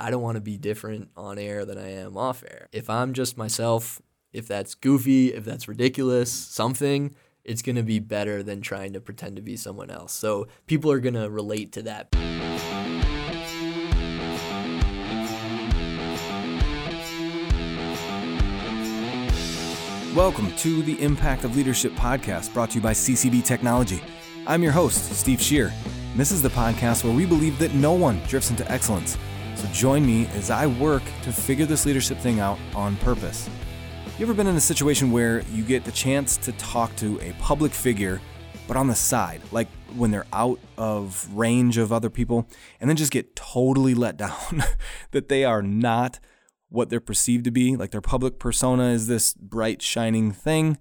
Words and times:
I 0.00 0.12
don't 0.12 0.22
want 0.22 0.36
to 0.36 0.40
be 0.40 0.56
different 0.56 1.10
on 1.16 1.40
air 1.40 1.64
than 1.64 1.76
I 1.76 1.94
am 1.94 2.16
off 2.16 2.44
air. 2.44 2.68
If 2.70 2.88
I'm 2.88 3.14
just 3.14 3.36
myself, 3.36 4.00
if 4.32 4.46
that's 4.46 4.76
goofy, 4.76 5.34
if 5.34 5.44
that's 5.44 5.66
ridiculous, 5.66 6.32
something, 6.32 7.16
it's 7.42 7.62
going 7.62 7.74
to 7.74 7.82
be 7.82 7.98
better 7.98 8.44
than 8.44 8.60
trying 8.60 8.92
to 8.92 9.00
pretend 9.00 9.34
to 9.34 9.42
be 9.42 9.56
someone 9.56 9.90
else. 9.90 10.12
So 10.12 10.46
people 10.68 10.92
are 10.92 11.00
going 11.00 11.14
to 11.14 11.28
relate 11.28 11.72
to 11.72 11.82
that. 11.82 12.14
Welcome 20.14 20.54
to 20.58 20.82
the 20.82 21.02
Impact 21.02 21.42
of 21.42 21.56
Leadership 21.56 21.90
podcast 21.94 22.54
brought 22.54 22.70
to 22.70 22.76
you 22.76 22.80
by 22.80 22.92
CCB 22.92 23.44
Technology. 23.44 24.00
I'm 24.46 24.62
your 24.62 24.70
host, 24.70 25.12
Steve 25.14 25.40
Shear. 25.40 25.72
This 26.14 26.30
is 26.30 26.40
the 26.40 26.50
podcast 26.50 27.02
where 27.02 27.12
we 27.12 27.26
believe 27.26 27.58
that 27.58 27.74
no 27.74 27.94
one 27.94 28.20
drifts 28.28 28.50
into 28.50 28.70
excellence. 28.70 29.18
So 29.58 29.66
join 29.72 30.06
me 30.06 30.28
as 30.34 30.50
I 30.50 30.68
work 30.68 31.02
to 31.24 31.32
figure 31.32 31.66
this 31.66 31.84
leadership 31.84 32.18
thing 32.18 32.38
out 32.38 32.60
on 32.76 32.94
purpose. 32.98 33.50
You 34.16 34.24
ever 34.24 34.32
been 34.32 34.46
in 34.46 34.54
a 34.54 34.60
situation 34.60 35.10
where 35.10 35.40
you 35.52 35.64
get 35.64 35.84
the 35.84 35.90
chance 35.90 36.36
to 36.36 36.52
talk 36.52 36.94
to 36.96 37.20
a 37.20 37.32
public 37.40 37.72
figure, 37.72 38.20
but 38.68 38.76
on 38.76 38.86
the 38.86 38.94
side, 38.94 39.42
like 39.50 39.66
when 39.96 40.12
they're 40.12 40.28
out 40.32 40.60
of 40.76 41.28
range 41.34 41.76
of 41.76 41.92
other 41.92 42.08
people, 42.08 42.48
and 42.80 42.88
then 42.88 42.96
just 42.96 43.10
get 43.10 43.34
totally 43.34 43.94
let 43.94 44.16
down 44.16 44.62
that 45.10 45.28
they 45.28 45.44
are 45.44 45.60
not 45.60 46.20
what 46.68 46.88
they're 46.88 47.00
perceived 47.00 47.44
to 47.46 47.50
be. 47.50 47.74
Like 47.74 47.90
their 47.90 48.00
public 48.00 48.38
persona 48.38 48.90
is 48.90 49.08
this 49.08 49.34
bright, 49.34 49.82
shining 49.82 50.30
thing. 50.30 50.78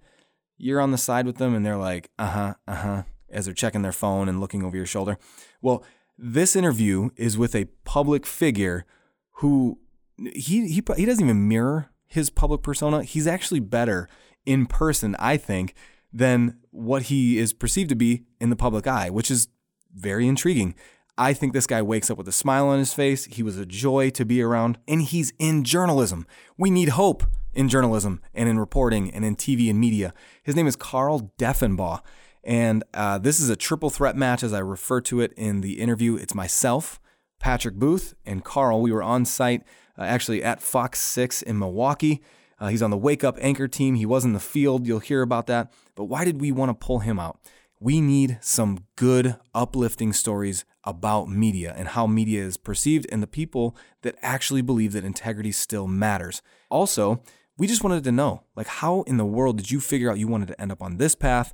You're 0.55 0.82
on 0.82 0.91
the 0.91 0.99
side 0.99 1.26
with 1.26 1.38
them 1.38 1.55
and 1.55 1.66
they're 1.66 1.77
like, 1.77 2.12
uh 2.20 2.30
huh, 2.30 2.54
uh 2.68 2.76
huh, 2.76 3.04
as 3.27 3.46
they're 3.46 3.55
checking 3.55 3.82
their 3.82 3.91
phone 3.91 4.30
and 4.30 4.40
looking 4.40 4.63
over 4.63 4.77
your 4.77 4.85
shoulder. 4.85 5.18
Well, 5.63 5.84
this 6.17 6.55
interview 6.55 7.09
is 7.16 7.38
with 7.38 7.55
a 7.55 7.66
public 7.84 8.26
figure 8.26 8.85
who 9.34 9.80
he, 10.17 10.67
he, 10.67 10.84
he 10.95 11.05
doesn't 11.05 11.23
even 11.23 11.48
mirror 11.48 11.90
his 12.07 12.30
public 12.30 12.63
persona. 12.63 13.03
He's 13.03 13.27
actually 13.27 13.60
better 13.60 14.10
in 14.45 14.65
person, 14.65 15.15
I 15.20 15.38
think, 15.38 15.76
than 16.12 16.57
what 16.71 17.04
he 17.04 17.38
is 17.38 17.54
perceived 17.54 17.90
to 17.90 17.95
be 17.95 18.23
in 18.40 18.49
the 18.49 18.55
public 18.55 18.88
eye, 18.88 19.10
which 19.10 19.29
is 19.29 19.49
very 19.93 20.27
intriguing. 20.27 20.73
I 21.18 21.34
think 21.34 21.54
this 21.54 21.68
guy 21.68 21.82
wakes 21.82 22.10
up 22.10 22.18
with 22.18 22.27
a 22.27 22.32
smile 22.32 22.68
on 22.68 22.79
his 22.79 22.93
face. 22.93 23.26
He 23.26 23.43
was 23.43 23.57
a 23.57 23.65
joy 23.65 24.10
to 24.12 24.26
be 24.26 24.41
around, 24.41 24.77
and 24.88 25.01
he's 25.01 25.34
in 25.40 25.63
journalism. 25.63 26.26
We 26.57 26.70
need 26.70 26.90
hope 26.90 27.23
in 27.54 27.70
journalism 27.70 28.21
and 28.34 28.48
in 28.48 28.60
reporting 28.60 29.12
and 29.12 29.26
in 29.26 29.35
TV 29.35 29.70
and 29.70 29.79
media. 29.79 30.13
His 30.43 30.55
name 30.55 30.68
is 30.68 30.76
Carl 30.76 31.34
Deffenbaugh, 31.40 32.01
and 32.48 32.85
uh, 32.93 33.17
this 33.17 33.41
is 33.41 33.49
a 33.49 33.57
triple 33.57 33.90
threat 33.90 34.15
match, 34.15 34.41
as 34.41 34.53
I 34.53 34.59
refer 34.59 35.01
to 35.01 35.20
it 35.20 35.34
in 35.34 35.59
the 35.59 35.81
interview. 35.81 36.15
It's 36.15 36.34
myself, 36.34 37.01
Patrick 37.39 37.76
Booth, 37.76 38.15
and 38.26 38.41
Carl. 38.41 38.81
We 38.81 38.93
were 38.93 39.04
on 39.04 39.26
site 39.26 39.63
uh, 39.99 40.04
actually 40.04 40.41
at 40.41 40.62
Fox 40.62 41.01
6 41.01 41.41
in 41.41 41.59
Milwaukee. 41.59 42.23
Uh, 42.57 42.70
he's 42.70 42.81
on 42.81 42.89
the 42.89 42.98
Wake 42.98 43.26
Up 43.26 43.37
Anchor 43.41 43.67
team. 43.67 43.95
He 43.95 44.05
was 44.05 44.23
in 44.23 44.31
the 44.31 44.39
field. 44.39 44.87
You'll 44.87 44.99
hear 44.99 45.21
about 45.21 45.48
that. 45.48 45.73
But 45.93 46.05
why 46.05 46.23
did 46.23 46.39
we 46.39 46.54
want 46.54 46.70
to 46.70 46.85
pull 46.85 46.99
him 46.99 47.20
out? 47.20 47.37
We 47.81 47.99
need 47.99 48.37
some 48.39 48.79
good, 48.95 49.35
uplifting 49.54 50.13
stories 50.13 50.63
about 50.85 51.27
media 51.27 51.76
and 51.77 51.89
how 51.89 52.07
media 52.07 52.43
is 52.43 52.55
perceived 52.55 53.05
and 53.11 53.21
the 53.21 53.27
people 53.27 53.76
that 54.04 54.15
actually 54.21 54.61
believe 54.61 54.93
that 54.93 55.04
integrity 55.04 55.51
still 55.51 55.85
matters. 55.85 56.41
Also, 56.70 57.21
we 57.57 57.67
just 57.67 57.84
wanted 57.84 58.05
to 58.05 58.11
know 58.11 58.43
like 58.55 58.67
how 58.67 59.01
in 59.01 59.17
the 59.17 59.26
world 59.26 59.57
did 59.57 59.70
you 59.70 59.82
figure 59.82 60.09
out 60.09 60.17
you 60.17 60.29
wanted 60.29 60.48
to 60.48 60.61
end 60.61 60.71
up 60.71 60.82
on 60.82 60.95
this 60.95 61.13
path 61.13 61.54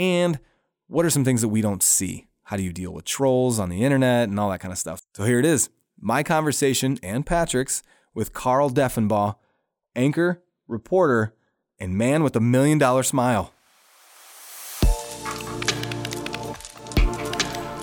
and 0.00 0.40
what 0.86 1.04
are 1.04 1.10
some 1.10 1.24
things 1.24 1.42
that 1.42 1.48
we 1.48 1.60
don't 1.60 1.82
see? 1.82 2.26
How 2.44 2.56
do 2.56 2.62
you 2.62 2.72
deal 2.72 2.90
with 2.90 3.04
trolls 3.04 3.60
on 3.60 3.68
the 3.68 3.84
internet 3.84 4.30
and 4.30 4.40
all 4.40 4.50
that 4.50 4.58
kind 4.58 4.72
of 4.72 4.78
stuff? 4.78 5.02
So 5.14 5.24
here 5.24 5.38
it 5.38 5.44
is. 5.44 5.68
My 6.00 6.22
conversation 6.22 6.98
and 7.02 7.26
Patrick's 7.26 7.82
with 8.14 8.32
Carl 8.32 8.70
Deffenbaugh, 8.70 9.36
anchor, 9.94 10.42
reporter, 10.66 11.34
and 11.78 11.98
man 11.98 12.22
with 12.22 12.34
a 12.34 12.40
million 12.40 12.78
dollar 12.78 13.02
smile. 13.02 13.52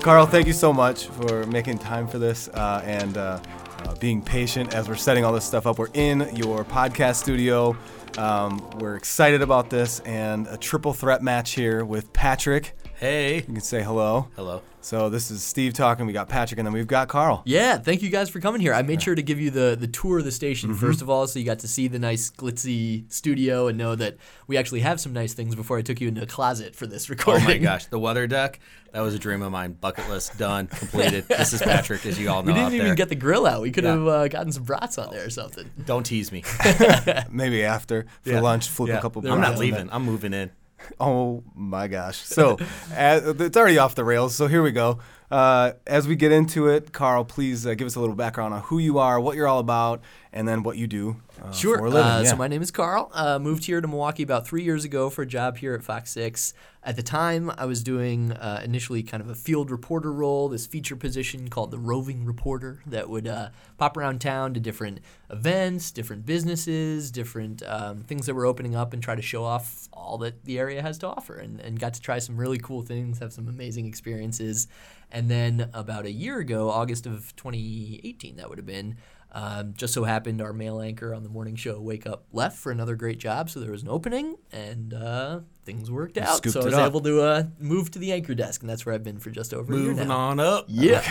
Carl, 0.01 0.25
thank 0.25 0.47
you 0.47 0.53
so 0.53 0.73
much 0.73 1.06
for 1.06 1.45
making 1.45 1.77
time 1.77 2.07
for 2.07 2.17
this 2.17 2.47
uh, 2.50 2.81
and 2.83 3.16
uh, 3.17 3.39
uh, 3.83 3.95
being 3.95 4.23
patient 4.23 4.73
as 4.73 4.89
we're 4.89 4.95
setting 4.95 5.23
all 5.23 5.33
this 5.33 5.45
stuff 5.45 5.67
up. 5.67 5.77
We're 5.77 5.88
in 5.94 6.35
your 6.35 6.66
podcast 6.66 7.17
studio. 7.17 7.77
Um, 8.17 8.69
we're 8.79 8.95
excited 8.95 9.41
about 9.41 9.69
this 9.69 10.00
and 10.01 10.47
a 10.47 10.57
triple 10.57 10.94
threat 10.94 11.22
match 11.22 11.51
here 11.51 11.85
with 11.85 12.11
Patrick. 12.13 12.73
Hey. 12.95 13.35
You 13.35 13.41
can 13.44 13.61
say 13.61 13.83
hello. 13.83 14.28
Hello. 14.35 14.61
So 14.87 15.09
this 15.09 15.31
is 15.31 15.43
Steve 15.43 15.73
talking. 15.73 16.05
We 16.05 16.13
got 16.13 16.29
Patrick, 16.29 16.59
and 16.59 16.65
then 16.65 16.71
we've 16.73 16.87
got 16.87 17.09
Carl. 17.09 17.41
Yeah, 17.45 17.75
thank 17.77 18.01
you 18.01 18.09
guys 18.09 18.29
for 18.29 18.39
coming 18.39 18.61
here. 18.61 18.73
I 18.73 18.83
made 18.83 19.01
sure 19.01 19.15
to 19.15 19.21
give 19.21 19.37
you 19.37 19.49
the 19.49 19.75
the 19.77 19.85
tour 19.87 20.19
of 20.19 20.23
the 20.23 20.31
station 20.31 20.69
Mm-hmm. 20.69 20.79
first 20.79 21.01
of 21.01 21.09
all, 21.09 21.27
so 21.27 21.39
you 21.39 21.45
got 21.45 21.59
to 21.59 21.67
see 21.67 21.89
the 21.89 21.99
nice 21.99 22.31
glitzy 22.31 23.03
studio 23.11 23.67
and 23.67 23.77
know 23.77 23.95
that 23.95 24.15
we 24.47 24.55
actually 24.55 24.79
have 24.79 25.01
some 25.01 25.11
nice 25.11 25.33
things 25.33 25.55
before 25.55 25.77
I 25.77 25.81
took 25.81 25.99
you 25.99 26.07
into 26.07 26.21
a 26.21 26.25
closet 26.25 26.73
for 26.73 26.87
this 26.87 27.09
recording. 27.09 27.43
Oh 27.43 27.47
my 27.49 27.57
gosh, 27.57 27.87
the 27.87 27.99
weather 27.99 28.27
deck. 28.27 28.61
That 28.93 29.01
was 29.01 29.13
a 29.13 29.19
dream 29.19 29.41
of 29.41 29.51
mine. 29.51 29.73
Bucket 29.73 30.07
list 30.07 30.37
done, 30.37 30.67
completed. 30.67 31.25
this 31.27 31.51
is 31.51 31.61
Patrick, 31.61 32.05
as 32.05 32.17
you 32.17 32.29
all 32.29 32.41
know 32.41 32.53
We 32.53 32.57
didn't 32.57 32.73
even 32.75 32.85
there. 32.87 32.95
get 32.95 33.09
the 33.09 33.15
grill 33.15 33.45
out. 33.45 33.61
We 33.61 33.71
could 33.71 33.83
Yeah. 33.83 33.91
have 33.91 34.07
uh, 34.07 34.27
gotten 34.29 34.53
some 34.53 34.63
brats 34.63 34.97
on 34.97 35.11
there 35.11 35.25
or 35.25 35.29
something. 35.29 35.69
Don't 35.85 36.05
tease 36.05 36.31
me. 36.31 36.45
Maybe 37.29 37.61
after 37.65 38.05
for 38.21 38.29
Yeah. 38.31 38.39
lunch, 38.39 38.69
flip 38.69 38.87
Yeah. 38.87 38.99
a 38.99 39.01
couple. 39.01 39.29
I'm 39.29 39.41
not 39.41 39.57
leaving. 39.57 39.89
I'm 39.91 40.03
moving 40.03 40.33
in. 40.33 40.49
Oh 40.99 41.43
my 41.55 41.87
gosh! 41.87 42.17
So 42.17 42.57
uh, 42.95 43.33
it's 43.39 43.57
already 43.57 43.77
off 43.77 43.95
the 43.95 44.03
rails. 44.03 44.35
So 44.35 44.47
here 44.47 44.63
we 44.63 44.71
go. 44.71 44.99
Uh, 45.29 45.73
as 45.85 46.07
we 46.07 46.15
get 46.15 46.31
into 46.31 46.67
it, 46.67 46.93
Carl, 46.93 47.25
please 47.25 47.67
uh, 47.67 47.73
give 47.73 47.85
us 47.85 47.95
a 47.95 47.99
little 47.99 48.15
background 48.15 48.53
on 48.53 48.61
who 48.61 48.79
you 48.79 48.97
are, 48.97 49.19
what 49.19 49.35
you're 49.35 49.47
all 49.47 49.59
about, 49.59 50.01
and 50.31 50.47
then 50.47 50.63
what 50.63 50.77
you 50.77 50.87
do. 50.87 51.17
Uh, 51.41 51.51
Sure. 51.51 51.81
Living. 51.89 52.01
Uh, 52.01 52.21
yeah. 52.23 52.29
So 52.31 52.35
my 52.35 52.47
name 52.47 52.61
is 52.61 52.71
Carl. 52.71 53.11
Uh, 53.13 53.39
moved 53.39 53.65
here 53.65 53.81
to 53.81 53.87
Milwaukee 53.87 54.23
about 54.23 54.47
three 54.47 54.63
years 54.63 54.83
ago 54.85 55.09
for 55.09 55.21
a 55.21 55.25
job 55.27 55.57
here 55.57 55.73
at 55.73 55.83
Fox 55.83 56.11
Six. 56.11 56.53
At 56.83 56.95
the 56.95 57.03
time, 57.03 57.51
I 57.57 57.65
was 57.65 57.83
doing 57.83 58.31
uh, 58.31 58.61
initially 58.63 59.03
kind 59.03 59.19
of 59.21 59.29
a 59.29 59.35
field 59.35 59.71
reporter 59.71 60.11
role, 60.11 60.47
this 60.47 60.65
feature 60.65 60.95
position 60.95 61.49
called 61.49 61.69
the 61.71 61.77
roving 61.77 62.23
reporter 62.23 62.81
that 62.85 63.09
would 63.09 63.27
uh, 63.27 63.49
pop 63.77 63.97
around 63.97 64.21
town 64.21 64.53
to 64.53 64.59
different 64.61 64.99
events, 65.29 65.91
different 65.91 66.25
businesses, 66.25 67.11
different 67.11 67.61
um, 67.67 68.03
things 68.03 68.25
that 68.25 68.35
were 68.35 68.45
opening 68.45 68.73
up, 68.73 68.93
and 68.93 69.03
try 69.03 69.15
to 69.15 69.21
show 69.21 69.43
off 69.43 69.89
all 69.91 70.17
that 70.19 70.45
the 70.45 70.57
area 70.57 70.81
has 70.81 70.97
to 70.99 71.07
offer. 71.07 71.35
And, 71.35 71.59
and 71.59 71.77
got 71.77 71.93
to 71.95 72.01
try 72.01 72.19
some 72.19 72.37
really 72.37 72.57
cool 72.57 72.83
things, 72.83 73.19
have 73.19 73.33
some 73.33 73.49
amazing 73.49 73.85
experiences. 73.85 74.67
And 75.11 75.29
then 75.29 75.69
about 75.73 76.05
a 76.05 76.11
year 76.11 76.39
ago, 76.39 76.69
August 76.69 77.05
of 77.05 77.35
2018, 77.35 78.37
that 78.37 78.47
would 78.49 78.57
have 78.57 78.65
been. 78.65 78.95
Um, 79.37 79.75
just 79.77 79.93
so 79.93 80.03
happened 80.03 80.41
our 80.41 80.51
male 80.51 80.81
anchor 80.81 81.13
on 81.13 81.21
the 81.21 81.29
morning 81.29 81.55
show, 81.55 81.79
Wake 81.79 82.07
Up, 82.07 82.23
left 82.33 82.57
for 82.57 82.71
another 82.71 82.95
great 82.95 83.19
job, 83.19 83.51
so 83.51 83.59
there 83.59 83.69
was 83.69 83.83
an 83.83 83.87
opening, 83.87 84.35
and 84.51 84.95
uh, 84.95 85.41
things 85.63 85.91
worked 85.91 86.17
out. 86.17 86.43
So 86.43 86.61
I 86.61 86.65
was 86.65 86.73
up. 86.73 86.89
able 86.89 87.01
to 87.01 87.21
uh, 87.21 87.43
move 87.59 87.91
to 87.91 87.99
the 87.99 88.13
anchor 88.13 88.33
desk, 88.33 88.61
and 88.61 88.69
that's 88.69 88.83
where 88.83 88.95
I've 88.95 89.03
been 89.03 89.19
for 89.19 89.29
just 89.29 89.53
over 89.53 89.71
a 89.71 89.77
year 89.77 89.89
Moving 89.89 90.07
now. 90.07 90.17
on 90.17 90.39
up. 90.39 90.65
Yeah. 90.69 91.03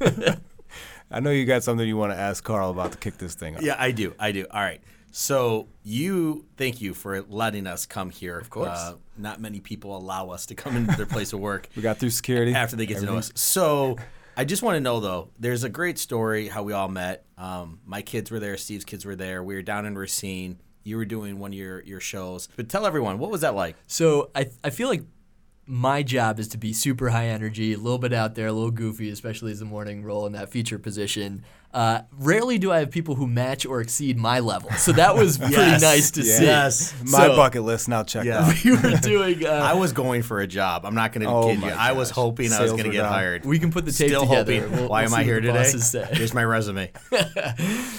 I 1.10 1.20
know 1.20 1.30
you 1.30 1.44
got 1.44 1.64
something 1.64 1.86
you 1.86 1.98
want 1.98 2.12
to 2.14 2.18
ask 2.18 2.42
Carl 2.42 2.70
about 2.70 2.92
to 2.92 2.98
kick 2.98 3.18
this 3.18 3.34
thing 3.34 3.56
up. 3.56 3.62
Yeah, 3.62 3.76
I 3.78 3.90
do. 3.90 4.14
I 4.18 4.32
do. 4.32 4.46
All 4.50 4.62
right. 4.62 4.80
So 5.12 5.68
you, 5.82 6.46
thank 6.56 6.80
you 6.80 6.94
for 6.94 7.22
letting 7.22 7.66
us 7.66 7.84
come 7.84 8.08
here. 8.08 8.38
Of 8.38 8.48
course. 8.48 8.94
not 9.18 9.38
many 9.38 9.60
people 9.60 9.94
allow 9.96 10.30
us 10.30 10.46
to 10.46 10.54
come 10.54 10.76
into 10.76 10.96
their 10.96 11.06
place 11.06 11.34
of 11.34 11.40
work. 11.40 11.68
We 11.76 11.82
got 11.82 11.98
through 11.98 12.10
security 12.10 12.54
after 12.54 12.76
they 12.76 12.86
get 12.86 13.00
to 13.00 13.04
know 13.04 13.18
us. 13.18 13.32
So 13.34 13.98
I 14.36 14.44
just 14.44 14.62
want 14.62 14.76
to 14.76 14.80
know 14.80 15.00
though, 15.00 15.30
there's 15.38 15.64
a 15.64 15.68
great 15.70 15.98
story 15.98 16.48
how 16.48 16.62
we 16.62 16.74
all 16.74 16.88
met. 16.88 17.24
Um, 17.38 17.80
my 17.86 18.02
kids 18.02 18.30
were 18.30 18.38
there, 18.38 18.56
Steve's 18.58 18.84
kids 18.84 19.06
were 19.06 19.16
there. 19.16 19.42
We 19.42 19.54
were 19.54 19.62
down 19.62 19.86
in 19.86 19.96
Racine. 19.96 20.60
You 20.84 20.98
were 20.98 21.06
doing 21.06 21.38
one 21.38 21.52
of 21.52 21.58
your, 21.58 21.82
your 21.82 22.00
shows. 22.00 22.48
But 22.54 22.68
tell 22.68 22.86
everyone, 22.86 23.18
what 23.18 23.30
was 23.30 23.40
that 23.40 23.54
like? 23.54 23.76
So 23.86 24.30
I, 24.34 24.50
I 24.62 24.70
feel 24.70 24.88
like 24.88 25.02
my 25.66 26.02
job 26.02 26.38
is 26.38 26.48
to 26.48 26.58
be 26.58 26.72
super 26.72 27.08
high 27.08 27.26
energy, 27.26 27.72
a 27.72 27.78
little 27.78 27.98
bit 27.98 28.12
out 28.12 28.34
there, 28.34 28.46
a 28.46 28.52
little 28.52 28.70
goofy, 28.70 29.10
especially 29.10 29.52
as 29.52 29.58
the 29.58 29.64
morning 29.64 30.04
role 30.04 30.26
in 30.26 30.32
that 30.32 30.50
feature 30.50 30.78
position. 30.78 31.42
Uh, 31.76 32.00
rarely 32.18 32.56
do 32.56 32.72
I 32.72 32.78
have 32.78 32.90
people 32.90 33.16
who 33.16 33.26
match 33.26 33.66
or 33.66 33.82
exceed 33.82 34.16
my 34.16 34.40
level, 34.40 34.70
so 34.72 34.92
that 34.92 35.14
was 35.14 35.36
pretty 35.38 35.52
Yes. 35.54 35.82
nice 35.82 36.10
to 36.12 36.22
see. 36.22 36.42
Yes. 36.44 36.94
My 37.04 37.26
So- 37.26 37.36
bucket 37.36 37.64
list 37.64 37.86
now 37.88 38.02
checked 38.02 38.24
Yeah. 38.24 38.46
out. 38.46 38.54
We 38.64 38.70
were 38.76 38.96
doing. 38.96 39.44
Uh, 39.46 39.50
I 39.50 39.74
was 39.74 39.92
going 39.92 40.22
for 40.22 40.40
a 40.40 40.46
job. 40.46 40.86
I'm 40.86 40.94
not 40.94 41.12
going 41.12 41.26
to 41.26 41.30
Oh 41.30 41.48
kid 41.48 41.56
you. 41.56 41.66
my 41.66 41.72
I 41.72 41.92
was 41.92 42.08
gosh. 42.08 42.14
hoping 42.16 42.52
I 42.52 42.62
was 42.62 42.72
going 42.72 42.84
to 42.84 42.90
get 42.90 43.02
down. 43.02 43.12
hired. 43.12 43.44
we 43.44 43.58
can 43.58 43.70
put 43.70 43.84
the 43.84 43.92
tape 43.92 44.08
Still 44.08 44.22
together. 44.22 44.54
hoping. 44.60 44.72
We'll- 44.72 44.88
Why 44.88 45.02
we'll 45.04 45.12
am 45.14 45.20
I 45.20 45.24
here 45.24 45.40
today? 45.40 45.70
Here's 46.14 46.32
my 46.34 46.44
resume. 46.44 46.90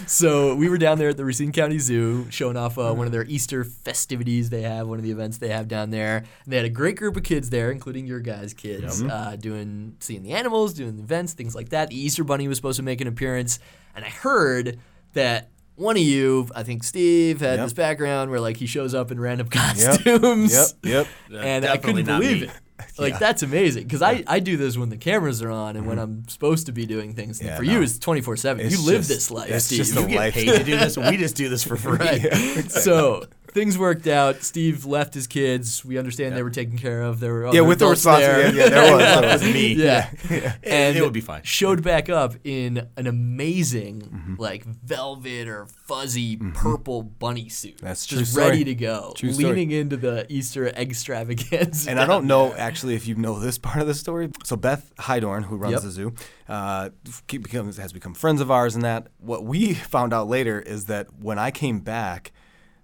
So 0.07 0.55
we 0.55 0.69
were 0.69 0.77
down 0.77 0.97
there 0.99 1.09
at 1.09 1.17
the 1.17 1.25
Racine 1.25 1.51
County 1.51 1.79
Zoo 1.79 2.27
showing 2.29 2.55
off 2.57 2.77
uh, 2.77 2.93
one 2.93 3.05
of 3.07 3.11
their 3.11 3.25
Easter 3.25 3.63
festivities 3.65 4.49
they 4.49 4.61
have, 4.61 4.87
one 4.87 4.97
of 4.97 5.03
the 5.03 5.11
events 5.11 5.37
they 5.37 5.49
have 5.49 5.67
down 5.67 5.89
there. 5.91 6.17
And 6.17 6.25
they 6.47 6.55
had 6.55 6.65
a 6.65 6.69
great 6.69 6.95
group 6.95 7.17
of 7.17 7.23
kids 7.23 7.49
there, 7.49 7.71
including 7.71 8.07
your 8.07 8.19
guys' 8.21 8.53
kids, 8.53 9.03
uh, 9.03 9.35
doing 9.39 9.95
seeing 9.99 10.23
the 10.23 10.31
animals, 10.31 10.73
doing 10.73 10.95
the 10.95 11.03
events, 11.03 11.33
things 11.33 11.53
like 11.55 11.69
that. 11.69 11.89
The 11.89 11.99
Easter 11.99 12.23
Bunny 12.23 12.47
was 12.47 12.57
supposed 12.57 12.77
to 12.77 12.83
make 12.83 13.01
an 13.01 13.07
appearance, 13.07 13.59
and 13.95 14.03
I 14.05 14.09
heard 14.09 14.79
that. 15.13 15.49
One 15.75 15.95
of 15.95 16.01
you, 16.01 16.49
I 16.55 16.63
think 16.63 16.83
Steve, 16.83 17.39
had 17.39 17.57
Yep. 17.59 17.65
this 17.67 17.73
background 17.73 18.31
where 18.31 18.39
like 18.39 18.57
he 18.57 18.65
shows 18.65 18.95
up 18.95 19.11
in 19.11 19.19
random 19.19 19.47
costumes. 19.51 20.51
Yep. 20.81 21.07
Yep. 21.29 21.39
And 21.39 21.65
I 21.65 21.77
couldn't 21.77 22.07
not 22.07 22.19
believe 22.21 22.41
me. 22.41 22.47
it. 22.47 22.53
Like 22.99 23.13
Yeah. 23.13 23.19
that's 23.19 23.43
amazing 23.43 23.83
because 23.83 24.01
I, 24.01 24.23
I 24.25 24.39
do 24.39 24.57
this 24.57 24.75
when 24.75 24.89
the 24.89 24.97
cameras 24.97 25.41
are 25.43 25.51
on 25.51 25.75
and 25.75 25.85
when 25.85 25.99
I'm 25.99 26.27
supposed 26.29 26.65
to 26.65 26.71
be 26.71 26.87
doing 26.87 27.13
things. 27.13 27.37
Mm-hmm. 27.37 27.47
Yeah, 27.47 27.57
for 27.57 27.63
no. 27.63 27.71
you, 27.73 27.81
it's 27.83 27.99
24 27.99 28.37
seven. 28.37 28.69
You 28.71 28.83
live 28.83 28.97
just- 28.97 29.09
this 29.09 29.29
life, 29.31 29.51
it's 29.51 29.65
Steve. 29.65 29.77
just 29.77 29.93
You 29.95 30.03
a 30.03 30.07
get 30.07 30.15
life. 30.15 30.33
Paid 30.33 30.45
to 30.57 30.63
do 30.63 30.77
this. 30.77 30.97
We 31.11 31.17
just 31.17 31.35
do 31.35 31.47
this 31.49 31.63
for 31.63 31.75
free. 31.77 31.95
Right. 31.97 32.71
So 32.71 33.25
things 33.51 33.77
worked 33.77 34.07
out. 34.07 34.43
Steve 34.43 34.85
left 34.85 35.13
his 35.13 35.27
kids. 35.27 35.83
We 35.83 35.97
understand 35.97 36.35
they 36.35 36.43
were 36.43 36.49
taken 36.49 36.77
care 36.77 37.01
of. 37.01 37.19
There 37.19 37.33
were 37.33 37.53
Yeah, 37.53 37.61
with 37.61 37.79
the 37.79 37.85
adults 37.85 38.05
responsibility. 38.05 38.57
there. 38.57 38.63
Yeah, 38.65 38.69
there 38.69 38.91
was. 38.95 38.99
That 39.01 39.23
was 39.23 39.41
was. 39.43 39.53
me. 39.53 39.73
Yeah. 39.73 40.09
It- 40.29 40.53
And 40.63 40.97
it 40.97 41.01
would 41.01 41.13
be 41.13 41.21
fine. 41.21 41.41
Showed 41.43 41.83
back 41.83 42.09
up 42.09 42.35
in 42.43 42.87
an 42.97 43.07
amazing, 43.07 44.01
Mm-hmm. 44.01 44.35
like 44.37 44.63
velvet 44.65 45.47
or 45.47 45.67
fuzzy 45.85 46.37
purple 46.37 47.01
bunny 47.03 47.49
suit. 47.49 47.77
That's 47.81 48.05
true 48.05 48.19
just 48.19 48.31
story. 48.33 48.47
ready 48.49 48.63
to 48.65 48.75
go, 48.75 49.13
True 49.15 49.31
story. 49.31 49.53
leaning 49.53 49.71
into 49.71 49.97
the 49.97 50.25
Easter 50.29 50.67
extravaganza. 50.67 51.89
And 51.89 51.99
I 51.99 52.05
don't 52.05 52.25
know 52.27 52.53
actually 52.53 52.95
if 52.95 53.07
you 53.07 53.15
know 53.15 53.39
this 53.39 53.57
part 53.57 53.79
of 53.81 53.87
the 53.87 53.93
story. 53.93 54.29
So 54.43 54.55
Beth 54.55 54.91
Heidorn, 54.99 55.43
who 55.45 55.55
runs 55.57 55.73
Yep. 55.73 55.81
the 55.83 55.91
zoo, 55.91 56.13
uh, 56.49 56.89
becomes, 57.27 57.77
has 57.77 57.93
become 57.93 58.13
friends 58.13 58.41
of 58.41 58.51
ours. 58.51 58.75
And 58.75 58.83
that 58.83 59.07
what 59.19 59.43
we 59.45 59.73
found 59.73 60.13
out 60.13 60.27
later 60.27 60.59
is 60.59 60.85
that 60.85 61.07
when 61.19 61.39
I 61.39 61.51
came 61.51 61.79
back, 61.79 62.31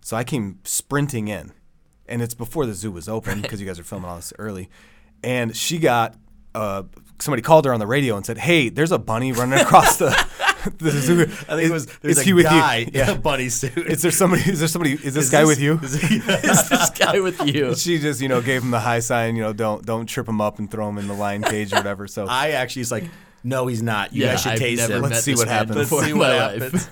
so 0.04 0.16
I 0.18 0.24
came 0.24 0.60
sprinting 0.64 1.28
in, 1.28 1.52
and 2.08 2.22
it's 2.22 2.34
before 2.34 2.66
the 2.66 2.74
zoo 2.74 2.92
was 2.92 3.08
open 3.10 3.42
because 3.42 3.60
you 3.62 3.68
guys 3.68 3.80
are 3.80 3.84
filming 3.84 4.10
all 4.10 4.18
this 4.18 4.34
early, 4.40 4.70
and 5.24 5.56
she 5.56 5.78
got. 5.80 6.16
Uh, 6.56 6.84
somebody 7.20 7.42
called 7.42 7.66
her 7.66 7.74
on 7.74 7.80
the 7.80 7.88
radio 7.88 8.16
and 8.16 8.24
said, 8.24 8.38
"Hey, 8.38 8.70
there's 8.70 8.92
a 8.92 9.00
bunny 9.00 9.32
running 9.32 9.58
across 9.58 9.98
the 9.98 10.10
the 10.78 10.92
zoo." 10.92 11.22
I 11.24 11.26
think 11.56 11.64
it 11.64 11.72
was 11.72 11.88
there's 12.04 12.18
is 12.18 12.22
a 12.22 12.26
he 12.26 12.34
with 12.34 12.46
guy 12.46 12.78
you? 12.78 12.86
in 12.86 12.94
Yeah. 12.94 13.12
a 13.12 13.18
bunny 13.18 13.50
suit. 13.50 13.76
Is 13.76 14.04
there 14.04 14.12
somebody? 14.12 14.44
Is 14.44 14.60
there 14.60 14.68
somebody? 14.68 14.92
Is 14.94 15.16
this 15.16 15.26
Is 15.26 15.30
guy 15.32 15.46
with 15.46 15.60
you? 15.60 15.80
is 15.82 15.96
he- 16.00 16.18
is 16.18 16.70
this 16.70 16.90
guy 16.92 17.20
with 17.22 17.42
you? 17.48 17.74
she 17.74 17.98
just 17.98 18.22
you 18.22 18.28
know 18.28 18.40
gave 18.40 18.62
him 18.62 18.70
the 18.70 18.80
high 18.82 19.00
sign 19.00 19.36
you 19.36 19.42
know 19.42 19.52
don't 19.52 19.84
don't 19.84 20.06
trip 20.06 20.28
him 20.30 20.42
up 20.42 20.60
and 20.60 20.70
throw 20.70 20.88
him 20.90 21.00
in 21.00 21.08
the 21.08 21.16
lion 21.16 21.42
cage 21.42 21.74
or 21.74 21.78
whatever 21.78 22.08
so 22.08 22.28
I 22.30 22.52
actually 22.52 22.82
was 22.82 22.92
like, 22.92 23.06
no, 23.44 23.68
he's 23.68 23.82
not. 23.84 24.14
You 24.14 24.24
yeah, 24.24 24.32
guys 24.32 24.42
should 24.42 24.52
I've 24.54 24.60
taste. 24.60 24.90
Let's 24.90 25.22
see 25.22 25.36
what 25.36 25.48
man 25.48 25.68
happens. 25.68 25.92
Let's 25.92 26.06
see 26.06 26.14
what 26.14 26.32
happens. 26.32 26.84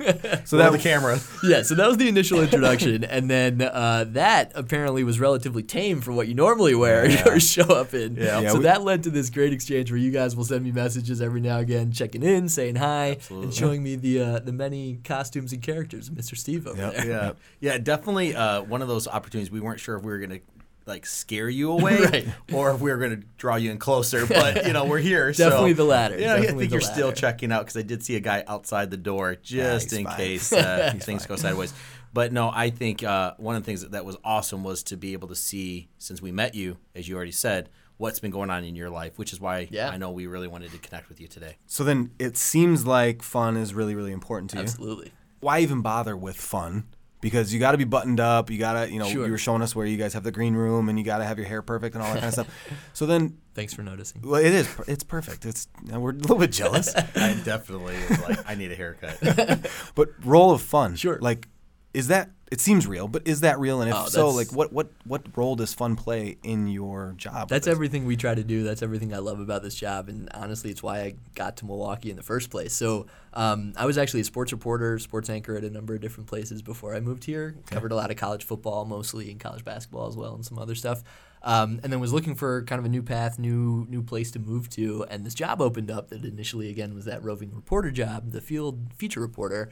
so 0.50 0.57
that 0.57 0.71
the 0.71 0.77
camera. 0.77 1.19
yeah, 1.44 1.62
so 1.63 1.75
that 1.75 1.88
was 1.88 1.98
the 1.98 2.07
initial 2.09 2.42
introduction, 2.42 3.03
and 3.03 3.30
then 3.30 3.62
uh, 3.62 4.06
that 4.09 4.51
apparently 4.56 5.03
was 5.03 5.19
relatively 5.19 5.63
tame 5.63 6.01
for 6.01 6.12
what 6.12 6.27
you 6.27 6.33
normally 6.36 6.75
wear 6.75 7.09
Yeah. 7.09 7.27
or 7.30 7.39
show 7.39 7.63
up 7.63 7.94
in. 7.94 8.15
Yeah. 8.18 8.50
So 8.50 8.57
we- 8.57 8.63
that 8.63 8.81
led 8.83 9.03
to 9.03 9.09
this 9.09 9.30
great 9.30 9.53
exchange 9.53 9.89
where 9.92 9.98
you 9.98 10.12
guys 10.12 10.36
will 10.36 10.44
send 10.44 10.63
me 10.63 10.71
messages 10.71 11.21
every 11.21 11.42
now 11.42 11.57
and 11.59 11.63
again, 11.63 11.92
checking 11.92 12.24
in, 12.24 12.50
saying 12.50 12.75
hi, 12.75 13.18
and 13.30 13.53
showing 13.53 13.81
me 13.81 13.95
the 13.95 14.21
uh, 14.21 14.39
the 14.39 14.51
many 14.53 15.00
costumes 15.03 15.53
and 15.53 15.62
characters 15.62 16.09
of 16.09 16.15
Mr. 16.15 16.36
Steve 16.38 16.68
over 16.68 16.77
Yep. 16.81 16.95
there. 16.95 17.07
Yeah, 17.07 17.31
yeah, 17.59 17.77
definitely. 17.77 18.36
Uh, 18.36 18.62
one 18.63 18.81
of 18.81 18.88
those 18.88 19.07
opportunities. 19.07 19.51
We 19.51 19.59
weren't 19.62 19.80
sure 19.80 19.95
if 19.95 20.03
we 20.03 20.12
were 20.12 20.19
gonna 20.19 20.39
like 20.85 21.05
scare 21.05 21.49
you 21.49 21.71
away 21.71 21.99
Right. 22.05 22.27
or 22.53 22.71
if 22.71 22.81
we're 22.81 22.97
gonna 22.97 23.21
draw 23.37 23.55
you 23.55 23.71
in 23.71 23.77
closer. 23.77 24.25
But 24.25 24.65
you 24.65 24.73
know, 24.73 24.85
we're 24.85 24.99
here. 24.99 25.33
so- 25.35 25.45
Definitely 25.45 25.73
the 25.73 25.83
latter. 25.85 26.17
Yeah, 26.19 26.35
I 26.35 26.45
think 26.47 26.71
you're 26.71 26.81
still 26.81 27.11
checking 27.11 27.51
out 27.51 27.61
because 27.65 27.77
I 27.77 27.81
did 27.83 28.03
see 28.03 28.15
a 28.15 28.19
guy 28.19 28.43
outside 28.47 28.91
the 28.91 28.97
door 28.97 29.35
just 29.35 29.91
he's 29.91 29.99
in 29.99 30.05
fine. 30.05 30.15
case 30.17 30.51
uh, 30.53 30.93
things 30.99 31.25
fine. 31.25 31.29
go 31.29 31.41
sideways. 31.41 31.73
But 32.13 32.33
no, 32.33 32.51
I 32.53 32.71
think 32.71 33.03
uh, 33.03 33.35
one 33.37 33.55
of 33.55 33.61
the 33.61 33.65
things 33.65 33.81
that, 33.81 33.91
that 33.91 34.03
was 34.05 34.17
awesome 34.23 34.63
was 34.65 34.83
to 34.83 34.97
be 34.97 35.13
able 35.13 35.29
to 35.29 35.35
see, 35.35 35.87
since 35.97 36.21
we 36.21 36.31
met 36.33 36.55
you, 36.55 36.75
as 36.93 37.07
you 37.07 37.15
already 37.15 37.31
said, 37.31 37.69
what's 37.95 38.19
been 38.19 38.31
going 38.31 38.49
on 38.49 38.65
in 38.65 38.75
your 38.75 38.89
life, 38.89 39.17
which 39.17 39.31
is 39.31 39.39
why 39.39 39.69
Yeah. 39.71 39.89
I 39.89 39.95
know 39.95 40.11
we 40.11 40.27
really 40.27 40.49
wanted 40.49 40.71
to 40.71 40.77
connect 40.79 41.07
with 41.07 41.21
you 41.21 41.27
today. 41.27 41.55
so 41.67 41.83
then 41.85 42.11
it 42.19 42.35
seems 42.35 42.85
like 42.85 43.21
fun 43.21 43.55
is 43.55 43.73
really 43.73 43.95
really 43.95 44.11
important 44.11 44.49
to 44.49 44.57
you 44.57 44.63
Absolutely. 44.63 45.13
why 45.39 45.59
even 45.59 45.81
bother 45.81 46.17
with 46.17 46.35
fun 46.35 46.83
because 47.21 47.53
you 47.53 47.59
got 47.59 47.71
to 47.71 47.77
be 47.77 47.83
buttoned 47.83 48.19
up 48.19 48.50
you 48.50 48.57
got 48.57 48.73
to 48.85 48.91
you 48.91 49.00
know 49.00 49.07
Sure. 49.07 49.25
you 49.25 49.31
were 49.31 49.38
showing 49.38 49.62
us 49.62 49.75
where 49.75 49.85
you 49.85 49.97
guys 49.97 50.13
have 50.13 50.23
the 50.23 50.31
green 50.31 50.53
room 50.56 50.89
and 50.89 50.97
you 51.00 51.06
got 51.06 51.19
to 51.19 51.23
have 51.23 51.38
your 51.38 51.47
hair 51.47 51.62
perfect 51.62 51.95
and 51.95 52.03
all 52.03 52.13
that 52.13 52.19
kind 52.21 52.27
of 52.27 52.33
stuff 52.33 52.47
so 52.94 53.06
then 53.06 53.38
Thanks 53.53 53.73
for 53.73 53.83
noticing. 53.83 54.21
well 54.21 54.39
it 54.41 54.53
is 54.53 54.68
it's 54.88 55.03
perfect 55.03 55.45
it's 55.45 55.68
we're 55.91 56.12
a 56.12 56.13
little 56.13 56.38
bit 56.38 56.51
jealous 56.51 56.94
I 57.15 57.39
definitely 57.44 57.95
was 58.09 58.21
like, 58.21 58.50
I 58.50 58.56
need 58.56 58.71
a 58.71 58.75
haircut. 58.75 59.18
but 59.95 60.09
role 60.25 60.51
of 60.51 60.62
fun 60.62 60.95
Sure. 60.95 61.19
like 61.19 61.47
is 61.93 62.07
that 62.07 62.29
it 62.51 62.59
seems 62.59 62.85
real 62.85 63.07
but 63.07 63.25
is 63.25 63.41
that 63.41 63.59
real 63.59 63.81
and 63.81 63.89
if 63.89 63.95
Oh, 63.95 64.05
so 64.07 64.29
like 64.29 64.51
what 64.51 64.73
what 64.73 64.89
what 65.05 65.25
role 65.38 65.55
does 65.55 65.73
fun 65.73 65.95
play 65.95 66.38
in 66.43 66.67
your 66.67 67.13
job 67.17 67.49
That's 67.49 67.67
everything 67.67 68.05
we 68.05 68.15
try 68.17 68.35
to 68.35 68.43
do. 68.43 68.63
That's 68.63 68.81
everything 68.81 69.13
I 69.13 69.17
love 69.19 69.39
about 69.39 69.63
this 69.63 69.75
job, 69.75 70.09
and 70.09 70.29
honestly, 70.33 70.69
it's 70.69 70.83
why 70.83 70.99
I 71.01 71.15
got 71.35 71.57
to 71.57 71.65
Milwaukee 71.65 72.09
in 72.09 72.17
the 72.17 72.23
first 72.23 72.49
place. 72.49 72.73
So, 72.73 73.07
um, 73.33 73.73
I 73.77 73.85
was 73.85 73.97
actually 73.97 74.21
a 74.21 74.25
sports 74.25 74.51
reporter, 74.51 74.99
sports 74.99 75.29
anchor 75.29 75.55
at 75.55 75.63
a 75.63 75.69
number 75.69 75.95
of 75.95 76.01
different 76.01 76.27
places 76.27 76.61
before 76.61 76.93
I 76.95 76.99
moved 76.99 77.23
here. 77.23 77.55
Covered 77.67 77.91
a 77.91 77.95
lot 77.95 78.11
of 78.11 78.17
college 78.17 78.43
football, 78.43 78.85
mostly, 78.85 79.31
and 79.31 79.39
college 79.39 79.63
basketball 79.63 80.07
as 80.07 80.15
well, 80.15 80.35
and 80.35 80.45
some 80.45 80.59
other 80.59 80.75
stuff. 80.75 81.03
Um, 81.43 81.79
and 81.83 81.91
then 81.91 81.99
was 81.99 82.13
looking 82.13 82.35
for 82.35 82.63
kind 82.63 82.77
of 82.77 82.85
a 82.85 82.89
new 82.89 83.01
path, 83.01 83.39
new 83.39 83.88
new 83.89 84.03
place 84.03 84.29
to 84.31 84.39
move 84.39 84.69
to, 84.71 85.05
and 85.09 85.25
this 85.25 85.33
job 85.33 85.61
opened 85.61 85.89
up. 85.89 86.09
That 86.09 86.23
initially, 86.23 86.69
again, 86.69 86.93
was 86.93 87.05
that 87.05 87.23
roving 87.23 87.55
reporter 87.55 87.91
job, 87.91 88.31
the 88.31 88.41
field 88.41 88.93
feature 88.95 89.21
reporter. 89.21 89.71